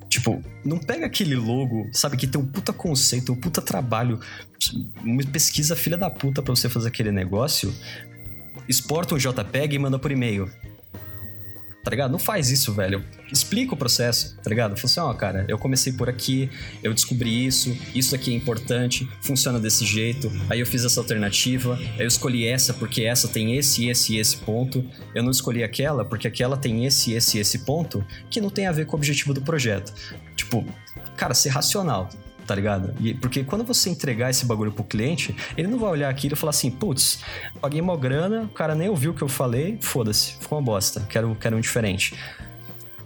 [0.08, 4.20] tipo, não pega aquele logo, sabe, que tem um puta conceito, um puta trabalho,
[5.04, 7.74] uma pesquisa filha da puta pra você fazer aquele negócio,
[8.68, 10.50] exporta um JPEG e manda por e-mail
[11.82, 12.10] tá ligado?
[12.10, 13.04] Não faz isso, velho.
[13.30, 14.76] Explica o processo, tá ligado?
[14.76, 16.50] Fala assim, ó, oh, cara, eu comecei por aqui,
[16.82, 21.76] eu descobri isso, isso aqui é importante, funciona desse jeito, aí eu fiz essa alternativa,
[21.76, 25.62] aí eu escolhi essa porque essa tem esse, esse e esse ponto, eu não escolhi
[25.64, 28.92] aquela porque aquela tem esse, esse e esse ponto, que não tem a ver com
[28.92, 29.92] o objetivo do projeto.
[30.36, 30.64] Tipo,
[31.16, 32.08] cara, ser racional,
[32.46, 32.94] tá ligado?
[33.00, 36.36] E, porque quando você entregar esse bagulho pro cliente, ele não vai olhar aquilo e
[36.36, 37.20] falar assim, putz,
[37.60, 41.06] paguei uma grana, o cara nem ouviu o que eu falei, foda-se, ficou uma bosta,
[41.08, 42.14] quero, quero um diferente.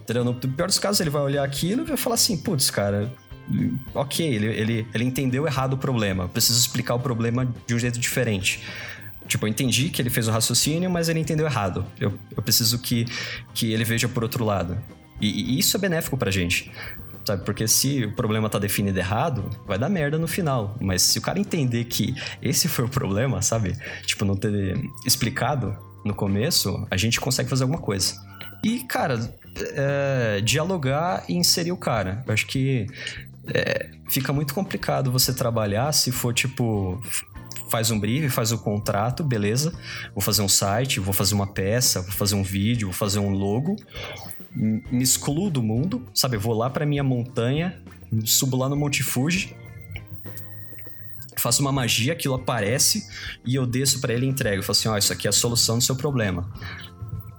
[0.03, 0.25] Entendeu?
[0.25, 3.13] No pior dos casos, ele vai olhar aquilo e vai falar assim, putz, cara,
[3.95, 7.99] ok, ele, ele, ele entendeu errado o problema, preciso explicar o problema de um jeito
[7.99, 8.63] diferente.
[9.27, 11.85] Tipo, eu entendi que ele fez o raciocínio, mas ele entendeu errado.
[12.01, 13.07] Eu, eu preciso que,
[13.53, 14.79] que ele veja por outro lado.
[15.21, 16.71] E, e, isso é benéfico pra gente.
[17.27, 17.45] Sabe?
[17.45, 20.77] Porque se o problema tá definido errado, vai dar merda no final.
[20.81, 23.77] Mas se o cara entender que esse foi o problema, sabe?
[24.05, 28.15] Tipo, não ter explicado no começo, a gente consegue fazer alguma coisa.
[28.63, 29.19] E, cara,
[29.59, 32.23] é, dialogar e inserir o cara.
[32.25, 32.87] Eu acho que
[33.53, 37.01] é, fica muito complicado você trabalhar se for tipo
[37.69, 39.73] faz um brief, faz o contrato, beleza.
[40.15, 43.31] Vou fazer um site, vou fazer uma peça, vou fazer um vídeo, vou fazer um
[43.31, 43.77] logo
[44.57, 46.37] me excluo do mundo, sabe?
[46.37, 47.79] Eu vou lá pra minha montanha,
[48.25, 49.55] subo lá no Monte Fuji,
[51.37, 53.07] faço uma magia, aquilo aparece
[53.45, 54.59] e eu desço para ele e entrego.
[54.59, 56.51] Eu falo assim: ó, oh, isso aqui é a solução do seu problema.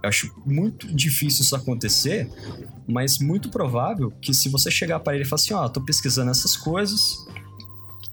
[0.02, 2.30] Eu acho muito difícil isso acontecer,
[2.88, 5.82] mas muito provável que se você chegar para ele e falar assim: ó, oh, tô
[5.82, 7.27] pesquisando essas coisas,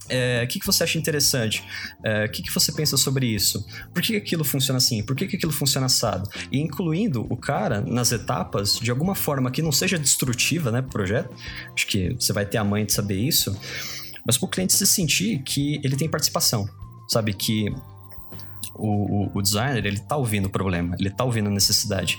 [0.09, 1.65] é, o que, que você acha interessante?
[2.05, 3.65] É, o que, que você pensa sobre isso?
[3.93, 5.03] Por que aquilo funciona assim?
[5.03, 6.29] Por que, que aquilo funciona assado?
[6.51, 10.91] E incluindo o cara nas etapas de alguma forma que não seja destrutiva, né, pro
[10.91, 11.35] projeto.
[11.75, 13.57] Acho que você vai ter a mãe de saber isso.
[14.27, 16.69] Mas para o cliente se sentir que ele tem participação,
[17.09, 17.35] sabe?
[17.35, 17.67] Que
[18.75, 22.19] o, o, o, designer, ele tá ouvindo o problema, ele tá ouvindo a necessidade.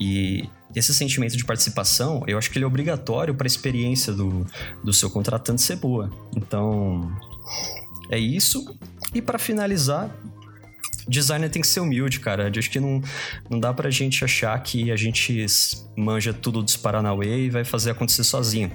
[0.00, 4.46] E esse sentimento de participação, eu acho que ele é obrigatório para a experiência do,
[4.82, 6.10] do seu contratante ser boa.
[6.36, 7.10] Então,
[8.08, 8.76] é isso.
[9.14, 10.14] E para finalizar,
[11.08, 12.44] designer tem que ser humilde, cara.
[12.44, 13.02] Eu acho que não,
[13.48, 15.44] não dá pra gente achar que a gente
[15.96, 18.70] manja tudo dos Paranauê e vai fazer acontecer sozinho.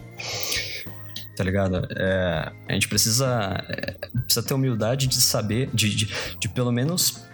[1.35, 1.87] Tá ligado?
[1.91, 3.91] É, a gente precisa, é,
[4.23, 6.09] precisa ter humildade de saber, de, de,
[6.39, 7.25] de pelo menos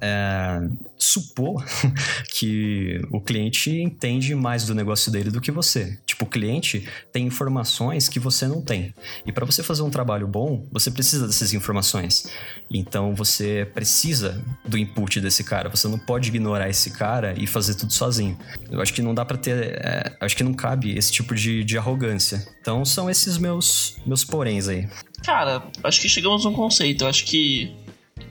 [0.00, 1.64] é, supor
[2.30, 5.98] que o cliente entende mais do negócio dele do que você.
[6.16, 8.94] Tipo, o cliente tem informações que você não tem.
[9.26, 12.32] E para você fazer um trabalho bom, você precisa dessas informações.
[12.70, 15.68] Então você precisa do input desse cara.
[15.68, 18.38] Você não pode ignorar esse cara e fazer tudo sozinho.
[18.70, 19.78] Eu acho que não dá para ter.
[19.84, 22.42] É, acho que não cabe esse tipo de, de arrogância.
[22.62, 24.88] Então são esses meus, meus poréns aí.
[25.22, 27.04] Cara, acho que chegamos a um conceito.
[27.04, 27.76] Eu acho que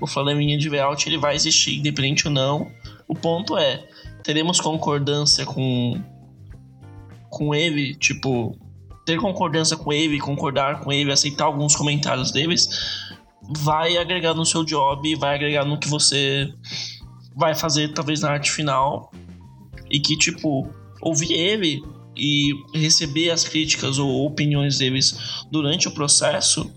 [0.01, 2.71] o Flamengo de layout ele vai existir, independente ou não.
[3.07, 3.87] O ponto é,
[4.23, 6.01] teremos concordância com
[7.35, 8.57] com ele, tipo,
[9.05, 12.69] ter concordância com ele, concordar com ele, aceitar alguns comentários deles,
[13.57, 16.49] vai agregar no seu job, vai agregar no que você
[17.35, 19.11] vai fazer talvez na arte final.
[19.91, 20.67] E que tipo
[21.01, 21.83] ouvir ele
[22.15, 26.71] e receber as críticas ou opiniões deles durante o processo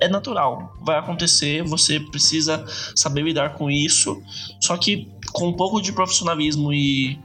[0.00, 2.64] é natural, vai acontecer, você precisa
[2.94, 4.22] saber lidar com isso,
[4.58, 7.18] só que com um pouco de profissionalismo e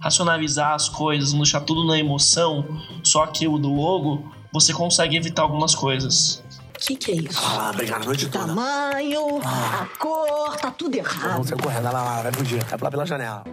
[0.00, 2.64] racionalizar as coisas, não deixar tudo na emoção,
[3.02, 6.42] só aquilo do logo, você consegue evitar algumas coisas.
[6.74, 7.40] O que, que é isso?
[7.42, 8.46] Ah, brigar a noite toda.
[8.46, 11.32] Tamanho, a cor, tá tudo errado.
[11.32, 12.62] Vamos sair correndo, lá, lá, vai fugir.
[12.70, 13.44] É lá pela janela.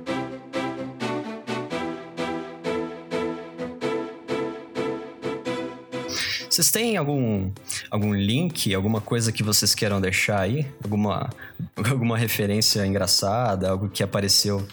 [6.53, 7.49] Vocês têm algum,
[7.89, 10.67] algum link, alguma coisa que vocês queiram deixar aí?
[10.83, 11.29] Alguma,
[11.89, 14.63] alguma referência engraçada, algo que apareceu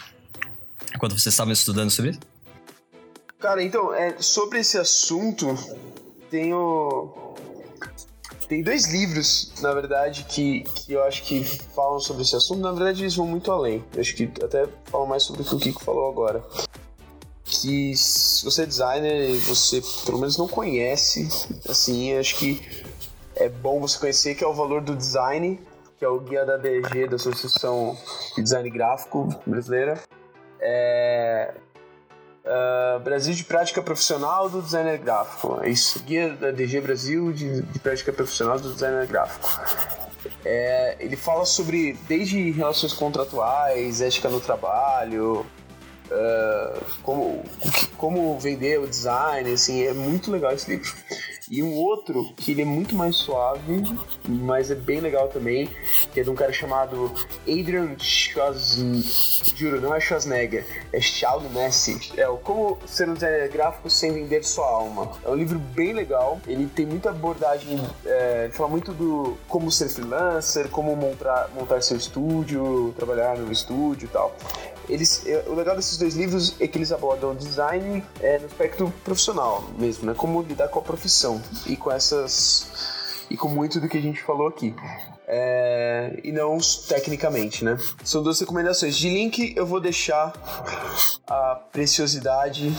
[0.99, 2.19] quando vocês estavam estudando sobre isso?
[3.39, 5.47] Cara, então, é, sobre esse assunto,
[6.29, 7.13] tenho.
[8.47, 12.59] Tem dois livros, na verdade, que, que eu acho que falam sobre esse assunto.
[12.59, 13.83] Na verdade, eles vão muito além.
[13.93, 16.43] Eu acho que até falam mais sobre o que o Kiko falou agora
[17.51, 21.27] que se você é designer e você pelo menos não conhece,
[21.69, 22.61] assim, acho que
[23.35, 25.59] é bom você conhecer que é o valor do design,
[25.99, 27.97] que é o guia da DG, da Associação
[28.35, 30.01] de Design Gráfico Brasileira.
[30.61, 31.53] É,
[32.45, 35.59] uh, Brasil de Prática Profissional do Designer Gráfico.
[35.61, 39.49] É isso, Guia da DG Brasil de, de Prática Profissional do Designer Gráfico.
[40.45, 45.45] É, ele fala sobre desde relações contratuais, ética no trabalho,
[46.11, 47.43] uh, como,
[47.97, 50.91] como vender o design, assim, é muito legal esse livro.
[51.51, 53.83] E um outro que ele é muito mais suave,
[54.25, 55.69] mas é bem legal também,
[56.13, 57.11] que é de um cara chamado
[57.45, 59.53] Adrian Schwarzenegger.
[59.53, 62.13] Juro, não é Schwarzenegger, é Charles Messi.
[62.15, 65.11] É o Como Ser um Designer Gráfico Sem Vender Sua Alma.
[65.25, 69.89] É um livro bem legal, ele tem muita abordagem, é, fala muito do como ser
[69.89, 74.33] freelancer, como montar, montar seu estúdio, trabalhar no estúdio e tal
[74.89, 78.93] eles, é, o legal desses dois livros é que eles abordam design é, no aspecto
[79.03, 80.13] profissional mesmo, né?
[80.15, 84.21] Como lidar com a profissão e com essas e com muito do que a gente
[84.21, 84.75] falou aqui.
[85.25, 86.57] É, e não
[86.89, 87.77] tecnicamente, né?
[88.03, 88.97] São duas recomendações.
[88.97, 90.33] De link, eu vou deixar
[91.25, 92.69] a preciosidade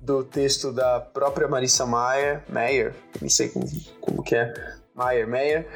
[0.00, 4.52] do texto da própria Marissa Mayer, Mayer, não sei como, como que é,
[4.92, 5.68] Mayer, Mayer,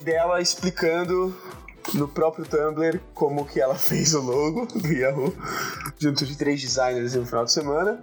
[0.00, 1.36] dela explicando
[1.94, 5.34] no próprio Tumblr como que ela fez o logo do Yahoo,
[5.98, 8.02] junto de três designers no final de semana.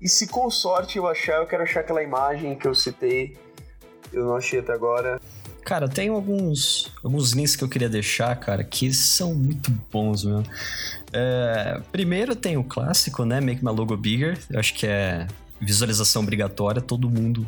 [0.00, 3.36] E se com sorte eu achar, eu quero achar aquela imagem que eu citei,
[4.12, 5.20] eu não achei até agora.
[5.64, 10.42] Cara, tem alguns, alguns links que eu queria deixar, cara, que são muito bons, meu.
[11.12, 13.40] É, primeiro tem o clássico, né?
[13.40, 14.38] Make My Logo Bigger.
[14.48, 15.26] Eu acho que é
[15.60, 17.46] visualização obrigatória, todo mundo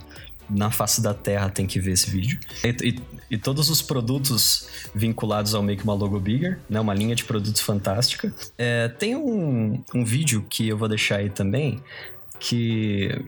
[0.50, 2.38] na face da Terra tem que ver esse vídeo.
[2.64, 6.80] E, e, e, todos os produtos vinculados ao Make Uma Logo Bigger, né?
[6.80, 8.34] Uma linha de produtos fantástica.
[8.58, 11.80] É, tem um, um vídeo que eu vou deixar aí também,
[12.38, 13.24] que...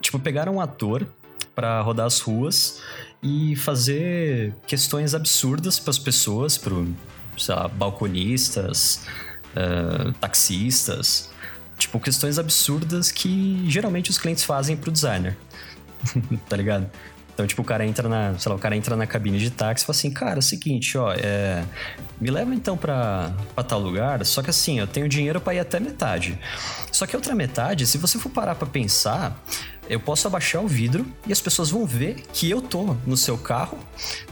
[0.00, 1.06] Tipo, pegaram um ator
[1.54, 2.82] para rodar as ruas
[3.22, 6.74] e fazer questões absurdas para as pessoas, para
[7.38, 9.06] sei lá, balconistas,
[9.56, 11.30] uh, taxistas,
[11.78, 15.36] tipo questões absurdas que geralmente os clientes fazem para o designer.
[16.48, 16.90] tá ligado?
[17.34, 19.82] Então, tipo, o cara entra na, sei lá, o cara entra na cabine de táxi
[19.82, 21.64] e fala assim, cara, é o seguinte, ó, é,
[22.20, 25.58] me leva então pra, pra tal lugar, só que assim, eu tenho dinheiro para ir
[25.58, 26.38] até metade.
[26.92, 29.36] Só que a outra metade, se você for parar para pensar,
[29.90, 33.36] eu posso abaixar o vidro e as pessoas vão ver que eu tô no seu
[33.36, 33.78] carro,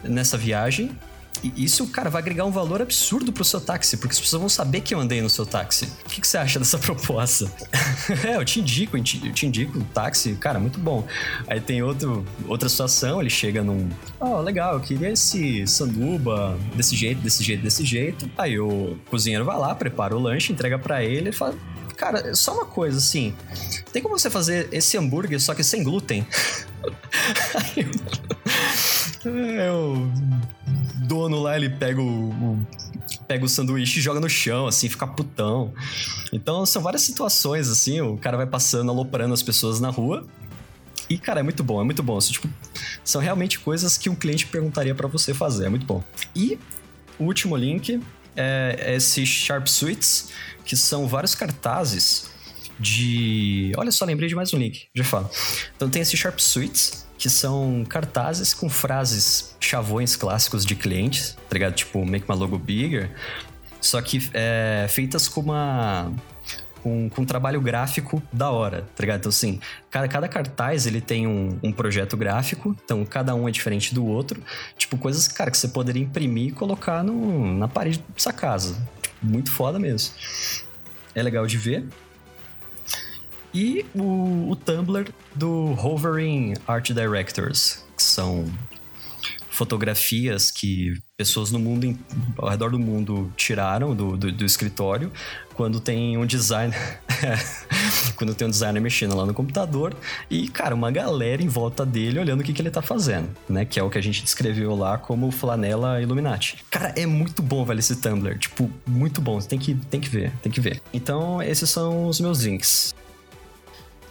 [0.05, 0.97] nessa viagem,
[1.43, 4.49] e isso, cara, vai agregar um valor absurdo pro seu táxi, porque as pessoas vão
[4.49, 5.87] saber que eu andei no seu táxi.
[6.07, 7.51] O que, que você acha dessa proposta?
[8.25, 11.07] é, eu te indico, eu te indico o táxi, cara, muito bom.
[11.49, 13.89] Aí tem outro, outra situação, ele chega num.
[14.21, 18.31] Oh, legal, eu queria esse sanduba desse jeito, desse jeito, desse jeito.
[18.39, 21.55] Aí o cozinheiro vai lá, prepara o lanche, entrega para ele e fala.
[21.97, 23.35] Cara, só uma coisa assim.
[23.93, 26.27] Tem como você fazer esse hambúrguer só que sem glúten?
[27.55, 27.87] Aí
[29.27, 30.11] é, o
[31.07, 32.59] dono lá, ele pega o,
[33.27, 35.73] pega o sanduíche e joga no chão, assim, fica putão.
[36.33, 40.27] Então são várias situações, assim, o cara vai passando, aloprando as pessoas na rua.
[41.09, 42.17] E, cara, é muito bom, é muito bom.
[42.17, 42.49] Assim, tipo,
[43.05, 46.03] são realmente coisas que um cliente perguntaria para você fazer, é muito bom.
[46.35, 46.59] E
[47.19, 48.01] o último link
[48.37, 50.31] é esse Sharp Suites,
[50.65, 52.31] que são vários cartazes
[52.79, 53.73] de.
[53.77, 55.31] Olha só, lembrei de mais um link, já falo.
[55.77, 61.55] Então tem esse Sharp Suites, que são cartazes com frases chavões clássicos de clientes, tá
[61.55, 61.75] ligado?
[61.75, 63.13] Tipo, make my logo bigger.
[63.81, 66.13] Só que é, feitas com uma.
[66.83, 69.21] Com, com, um trabalho gráfico da hora, tá ligado?
[69.21, 73.53] Então, assim, cada, cada cartaz ele tem um, um, projeto gráfico, então cada um é
[73.53, 74.43] diferente do outro.
[74.77, 78.75] Tipo, coisas, cara, que você poderia imprimir e colocar no, na parede da sua casa.
[79.01, 80.13] Tipo, muito foda mesmo.
[81.15, 81.87] É legal de ver.
[83.55, 88.47] E o, o Tumblr do Hovering Art Directors, que são
[89.53, 91.97] fotografias que pessoas no mundo,
[92.39, 95.13] ao redor do mundo, tiraram do, do, do escritório
[95.55, 96.99] quando tem um designer.
[98.17, 99.95] quando tem um designer mexendo lá no computador
[100.31, 103.65] e, cara, uma galera em volta dele olhando o que, que ele tá fazendo, né?
[103.65, 106.65] Que é o que a gente descreveu lá como flanela Illuminati.
[106.71, 108.39] Cara, é muito bom, velho, esse Tumblr.
[108.39, 109.39] Tipo, muito bom.
[109.41, 110.81] Tem que, tem que ver, tem que ver.
[110.93, 112.95] Então, esses são os meus links.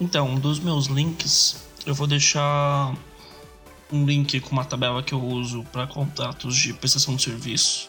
[0.02, 2.92] Então, dos meus links, eu vou deixar
[3.94, 7.88] um link com uma tabela que eu uso para contratos de prestação de serviço.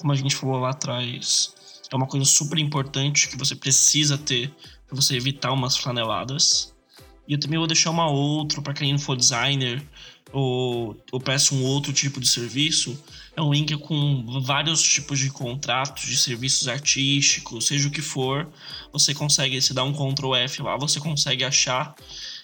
[0.00, 1.54] Como a gente falou lá atrás,
[1.92, 4.52] é uma coisa super importante que você precisa ter
[4.84, 6.74] para você evitar umas flaneladas.
[7.28, 9.80] E eu também vou deixar uma outra para quem for designer
[10.32, 12.98] ou, peça um outro tipo de serviço,
[13.36, 18.48] é um link com vários tipos de contratos, de serviços artísticos, seja o que for,
[18.92, 21.94] você consegue, se dá um Ctrl F lá, você consegue achar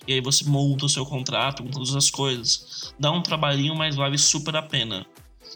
[0.06, 2.92] e aí você monta o seu contrato com todas as coisas.
[2.98, 5.06] Dá um trabalhinho, mas vale super a pena.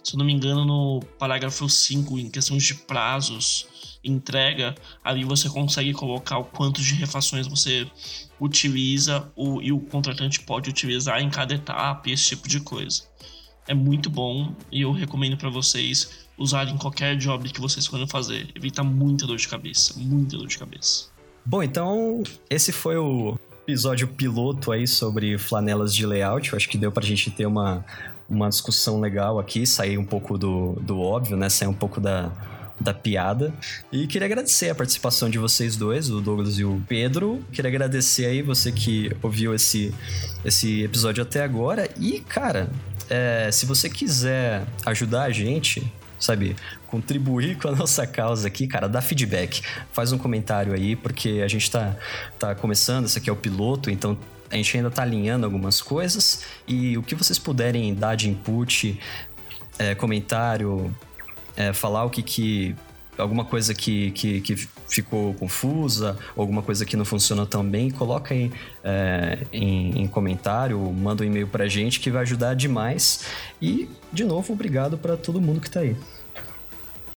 [0.02, 3.66] Se eu não me engano, no parágrafo 5, em questão de prazos,
[4.02, 7.86] entrega, ali você consegue colocar o quanto de refações você
[8.40, 13.02] utiliza o, e o contratante pode utilizar em cada etapa, esse tipo de coisa.
[13.66, 18.48] É muito bom e eu recomendo para vocês usarem qualquer job que vocês forem fazer.
[18.54, 21.06] Evita muita dor de cabeça, muita dor de cabeça.
[21.44, 26.52] Bom, então esse foi o episódio piloto aí sobre flanelas de layout.
[26.52, 27.84] Eu acho que deu pra gente ter uma,
[28.28, 31.48] uma discussão legal aqui, sair um pouco do, do óbvio, né?
[31.48, 32.32] Sair um pouco da,
[32.80, 33.52] da piada.
[33.90, 37.44] E queria agradecer a participação de vocês dois, o Douglas e o Pedro.
[37.52, 39.94] Queria agradecer aí você que ouviu esse,
[40.44, 41.88] esse episódio até agora.
[41.98, 42.68] E, cara,
[43.08, 46.56] é, se você quiser ajudar a gente, sabe,
[46.86, 49.62] contribuir com a nossa causa aqui, cara, dá feedback.
[49.92, 51.96] Faz um comentário aí, porque a gente tá,
[52.38, 54.18] tá começando, esse aqui é o piloto, então
[54.50, 56.44] a gente ainda tá alinhando algumas coisas.
[56.66, 58.98] E o que vocês puderem dar de input,
[59.78, 60.94] é, comentário,
[61.58, 62.76] é, falar o que que
[63.18, 68.32] alguma coisa que, que, que, ficou confusa, alguma coisa que não funciona tão bem, coloca
[68.32, 68.52] aí
[68.84, 73.24] é, em, em, comentário, manda um e-mail pra gente que vai ajudar demais.
[73.60, 75.96] E, de novo, obrigado para todo mundo que tá aí.